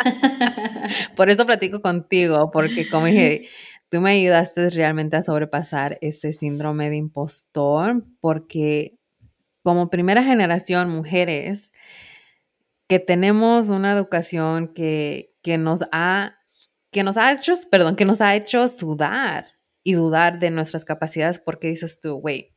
Por 1.16 1.29
eso 1.29 1.44
platico 1.44 1.83
contigo, 1.83 2.50
porque 2.50 2.88
como 2.88 3.07
dije, 3.07 3.48
tú 3.88 4.01
me 4.01 4.11
ayudaste 4.11 4.68
realmente 4.70 5.16
a 5.16 5.22
sobrepasar 5.22 5.99
ese 6.01 6.33
síndrome 6.33 6.90
de 6.90 6.96
impostor 6.96 8.05
porque 8.20 8.99
como 9.62 9.90
primera 9.90 10.22
generación 10.22 10.90
mujeres 10.90 11.72
que 12.88 12.99
tenemos 12.99 13.68
una 13.68 13.92
educación 13.92 14.68
que, 14.68 15.35
que 15.42 15.59
nos 15.59 15.83
ha 15.92 16.37
que 16.92 17.03
nos 17.03 17.18
ha 17.18 17.31
hecho, 17.31 17.53
perdón, 17.70 17.94
que 17.94 18.07
nos 18.07 18.22
ha 18.22 18.35
hecho 18.37 18.68
sudar 18.68 19.49
y 19.85 19.92
dudar 19.92 20.38
de 20.38 20.51
nuestras 20.51 20.85
capacidades 20.87 21.38
porque 21.38 21.68
dices 21.68 22.01
tú, 22.01 22.14
güey, 22.14 22.55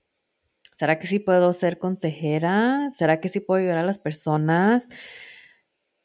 ¿será 0.78 0.98
que 0.98 1.08
sí 1.08 1.20
puedo 1.20 1.52
ser 1.52 1.78
consejera? 1.78 2.94
¿Será 2.98 3.20
que 3.20 3.28
sí 3.28 3.42
puedo 3.42 3.60
ayudar 3.60 3.80
a 3.80 3.84
las 3.84 4.00
personas? 4.00 4.88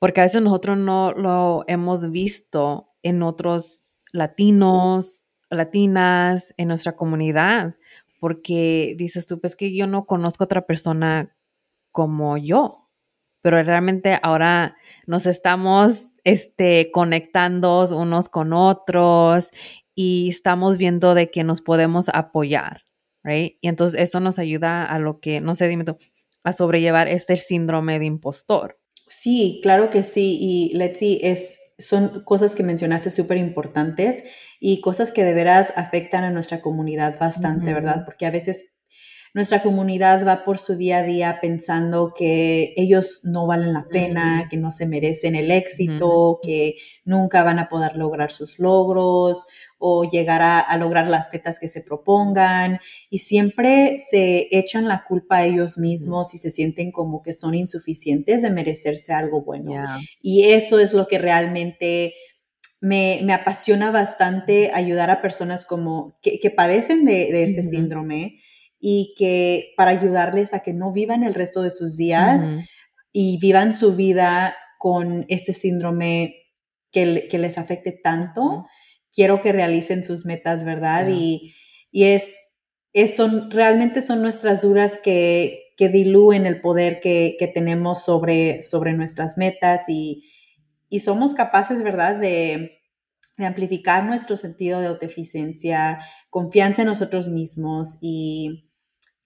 Porque 0.00 0.20
a 0.20 0.24
veces 0.24 0.42
nosotros 0.42 0.76
no 0.76 1.12
lo 1.12 1.64
hemos 1.68 2.10
visto 2.10 2.92
en 3.04 3.22
otros 3.22 3.83
latinos, 4.14 5.26
latinas 5.50 6.54
en 6.56 6.68
nuestra 6.68 6.94
comunidad, 6.94 7.74
porque 8.20 8.94
dices 8.96 9.26
tú, 9.26 9.40
pues 9.40 9.56
que 9.56 9.74
yo 9.74 9.86
no 9.86 10.06
conozco 10.06 10.44
otra 10.44 10.66
persona 10.66 11.36
como 11.90 12.38
yo, 12.38 12.88
pero 13.42 13.62
realmente 13.62 14.18
ahora 14.22 14.76
nos 15.06 15.26
estamos 15.26 16.12
este, 16.22 16.90
conectando 16.92 17.84
unos 17.90 18.28
con 18.28 18.52
otros 18.52 19.50
y 19.96 20.28
estamos 20.30 20.78
viendo 20.78 21.14
de 21.14 21.30
que 21.30 21.42
nos 21.42 21.60
podemos 21.60 22.08
apoyar, 22.08 22.82
right? 23.24 23.58
Y 23.60 23.68
entonces 23.68 24.00
eso 24.00 24.20
nos 24.20 24.38
ayuda 24.38 24.84
a 24.86 24.98
lo 25.00 25.18
que, 25.18 25.40
no 25.40 25.56
sé, 25.56 25.66
dime 25.68 25.84
tú, 25.84 25.98
a 26.44 26.52
sobrellevar 26.52 27.08
este 27.08 27.36
síndrome 27.36 27.98
de 27.98 28.04
impostor. 28.06 28.78
Sí, 29.08 29.58
claro 29.62 29.90
que 29.90 30.04
sí. 30.04 30.38
Y 30.40 30.72
Letzi, 30.74 31.18
es 31.20 31.58
son 31.78 32.22
cosas 32.24 32.54
que 32.54 32.62
mencionaste 32.62 33.10
súper 33.10 33.38
importantes 33.38 34.22
y 34.60 34.80
cosas 34.80 35.12
que 35.12 35.24
de 35.24 35.34
veras 35.34 35.72
afectan 35.76 36.24
a 36.24 36.30
nuestra 36.30 36.60
comunidad 36.60 37.18
bastante, 37.18 37.72
¿verdad? 37.72 38.02
Porque 38.04 38.26
a 38.26 38.30
veces 38.30 38.74
nuestra 39.34 39.62
comunidad 39.62 40.24
va 40.24 40.44
por 40.44 40.58
su 40.58 40.76
día 40.76 40.98
a 40.98 41.02
día 41.02 41.38
pensando 41.42 42.12
que 42.16 42.72
ellos 42.76 43.20
no 43.24 43.48
valen 43.48 43.72
la 43.72 43.86
pena, 43.88 44.46
que 44.48 44.56
no 44.56 44.70
se 44.70 44.86
merecen 44.86 45.34
el 45.34 45.50
éxito, 45.50 46.38
que 46.40 46.76
nunca 47.04 47.42
van 47.42 47.58
a 47.58 47.68
poder 47.68 47.96
lograr 47.96 48.30
sus 48.30 48.60
logros 48.60 49.44
o 49.86 50.08
llegar 50.08 50.40
a, 50.40 50.74
lograr 50.78 51.08
las 51.08 51.28
metas 51.30 51.60
que 51.60 51.68
se 51.68 51.82
propongan 51.82 52.80
y 53.10 53.18
siempre 53.18 53.98
se 53.98 54.48
echan 54.50 54.88
la 54.88 55.04
culpa 55.06 55.36
a 55.36 55.44
ellos 55.44 55.76
mismos 55.76 56.32
y 56.32 56.38
se 56.38 56.50
sienten 56.50 56.90
como 56.90 57.20
que 57.20 57.34
son 57.34 57.54
insuficientes 57.54 58.40
de 58.40 58.50
merecerse 58.50 59.12
algo 59.12 59.42
bueno. 59.42 59.74
Y 60.22 60.44
eso 60.44 60.78
es 60.78 60.94
lo 60.94 61.06
que 61.06 61.18
realmente... 61.18 62.14
Me, 62.80 63.20
apasiona 63.32 63.90
bastante 63.90 64.70
ayudar 64.72 65.10
a 65.10 65.22
personas 65.22 65.64
como 65.64 66.18
que, 66.22 66.50
padecen 66.50 67.04
de, 67.04 67.42
este 67.42 67.62
síndrome 67.62 68.38
y 68.78 69.14
que 69.18 69.72
para 69.76 69.90
ayudarles 69.90 70.54
a 70.54 70.60
que 70.60 70.72
no 70.72 70.92
vivan 70.92 71.24
el 71.24 71.34
resto 71.34 71.62
de 71.62 71.70
sus 71.70 71.96
días 71.96 72.48
y 73.12 73.38
vivan 73.38 73.74
su 73.74 73.94
vida 73.94 74.54
con 74.78 75.26
este 75.28 75.52
síndrome 75.52 76.36
que, 76.90 77.28
que 77.30 77.38
les 77.38 77.58
afecte 77.58 77.92
tanto. 77.92 78.66
Quiero 79.14 79.40
que 79.40 79.52
realicen 79.52 80.04
sus 80.04 80.26
metas, 80.26 80.64
¿verdad? 80.64 81.08
Y, 81.08 81.54
y, 81.90 82.04
es, 82.04 82.32
es 82.92 83.16
son, 83.16 83.50
realmente 83.50 84.02
son 84.02 84.22
nuestras 84.22 84.62
dudas 84.62 84.98
que, 85.02 85.72
que 85.76 85.88
dilúen 85.88 86.46
el 86.46 86.60
poder 86.60 87.00
que, 87.00 87.36
que, 87.38 87.46
tenemos 87.46 88.04
sobre, 88.04 88.62
sobre 88.62 88.92
nuestras 88.92 89.38
metas 89.38 89.88
y, 89.88 90.24
y 90.88 91.00
somos 91.00 91.34
capaces, 91.34 91.82
¿verdad? 91.82 92.16
De, 92.16 92.80
de 93.36 93.46
amplificar 93.46 94.04
nuestro 94.04 94.36
sentido 94.36 94.80
de 94.80 94.88
autoeficiencia, 94.88 96.00
confianza 96.30 96.82
en 96.82 96.88
nosotros 96.88 97.28
mismos 97.28 97.98
y, 98.00 98.70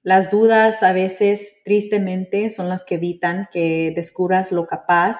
las 0.09 0.31
dudas 0.31 0.83
a 0.83 0.93
veces, 0.93 1.55
tristemente, 1.67 2.49
son 2.51 2.69
las 2.69 2.85
que 2.85 2.95
evitan 2.95 3.49
que 3.53 3.93
descubras 3.95 4.53
lo 4.53 4.67
capaz 4.67 5.19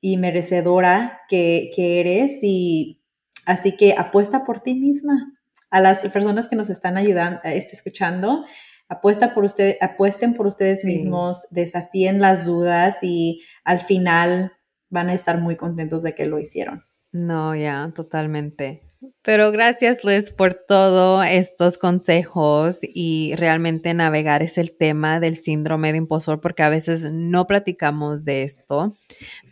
y 0.00 0.16
merecedora 0.16 1.20
que, 1.28 1.70
eres 1.76 2.38
y 2.42 2.99
así 3.46 3.76
que 3.76 3.94
apuesta 3.96 4.44
por 4.44 4.60
ti 4.60 4.74
misma. 4.74 5.32
A 5.70 5.80
las 5.80 6.00
personas 6.00 6.48
que 6.48 6.56
nos 6.56 6.68
están 6.68 6.96
ayudando, 6.96 7.40
este, 7.44 7.76
escuchando, 7.76 8.44
apuesta 8.88 9.34
por 9.34 9.44
usted, 9.44 9.76
apuesten 9.80 10.34
por 10.34 10.46
ustedes 10.48 10.84
mismos, 10.84 11.46
desafíen 11.50 12.20
las 12.20 12.44
dudas 12.44 12.98
y 13.02 13.42
al 13.64 13.80
final 13.80 14.52
van 14.88 15.08
a 15.08 15.14
estar 15.14 15.38
muy 15.38 15.56
contentos 15.56 16.02
de 16.02 16.14
que 16.14 16.26
lo 16.26 16.40
hicieron. 16.40 16.84
No, 17.12 17.54
ya, 17.54 17.92
totalmente. 17.94 18.89
Pero 19.22 19.50
gracias 19.50 20.04
Liz 20.04 20.30
por 20.30 20.52
todos 20.52 21.24
estos 21.26 21.78
consejos 21.78 22.78
y 22.82 23.34
realmente 23.36 23.94
navegar 23.94 24.42
es 24.42 24.58
el 24.58 24.76
tema 24.76 25.20
del 25.20 25.38
síndrome 25.38 25.92
de 25.92 25.98
impostor 25.98 26.40
porque 26.40 26.62
a 26.62 26.68
veces 26.68 27.10
no 27.10 27.46
platicamos 27.46 28.26
de 28.26 28.42
esto. 28.42 28.94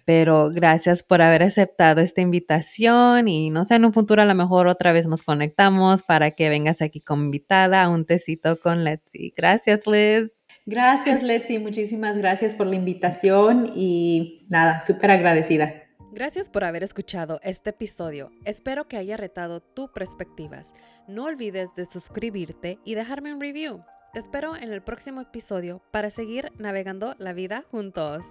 Pero 0.05 0.51
gracias 0.51 1.03
por 1.03 1.23
haber 1.23 1.43
aceptado 1.43 2.03
esta 2.03 2.21
invitación 2.21 3.29
y 3.29 3.49
no 3.49 3.65
sé, 3.65 3.77
en 3.77 3.87
un 3.87 3.95
futuro 3.95 4.21
a 4.21 4.27
lo 4.27 4.35
mejor 4.35 4.69
otra 4.69 4.93
vez 4.93 5.07
nos 5.07 5.23
conectamos 5.23 6.03
para 6.03 6.33
que 6.33 6.51
vengas 6.51 6.83
aquí 6.83 7.01
como 7.01 7.23
invitada 7.23 7.83
a 7.83 7.89
un 7.89 8.05
tecito 8.05 8.61
con 8.61 8.85
Letzi. 8.85 9.33
Gracias 9.35 9.87
Liz. 9.87 10.31
Gracias 10.67 11.23
Letzi, 11.23 11.59
muchísimas 11.59 12.19
gracias 12.19 12.53
por 12.53 12.67
la 12.67 12.77
invitación 12.77 13.73
y 13.75 14.47
nada, 14.51 14.83
súper 14.83 15.11
agradecida. 15.11 15.88
Gracias 16.19 16.51
por 16.51 16.65
haber 16.65 16.83
escuchado 16.83 17.39
este 17.45 17.71
episodio. 17.71 18.33
Espero 18.45 18.89
que 18.89 18.97
haya 18.97 19.17
retado 19.17 19.61
tus 19.61 19.89
perspectivas. 19.91 20.75
No 21.07 21.27
olvides 21.27 21.69
de 21.77 21.87
suscribirte 21.87 22.81
y 22.85 22.97
dejarme 22.97 23.33
un 23.33 23.41
review. 23.41 23.85
Te 24.13 24.19
espero 24.19 24.57
en 24.57 24.73
el 24.73 24.83
próximo 24.83 25.21
episodio 25.21 25.81
para 25.93 26.11
seguir 26.11 26.51
navegando 26.59 27.15
la 27.19 27.35
vida 27.35 27.63
juntos. 27.71 28.25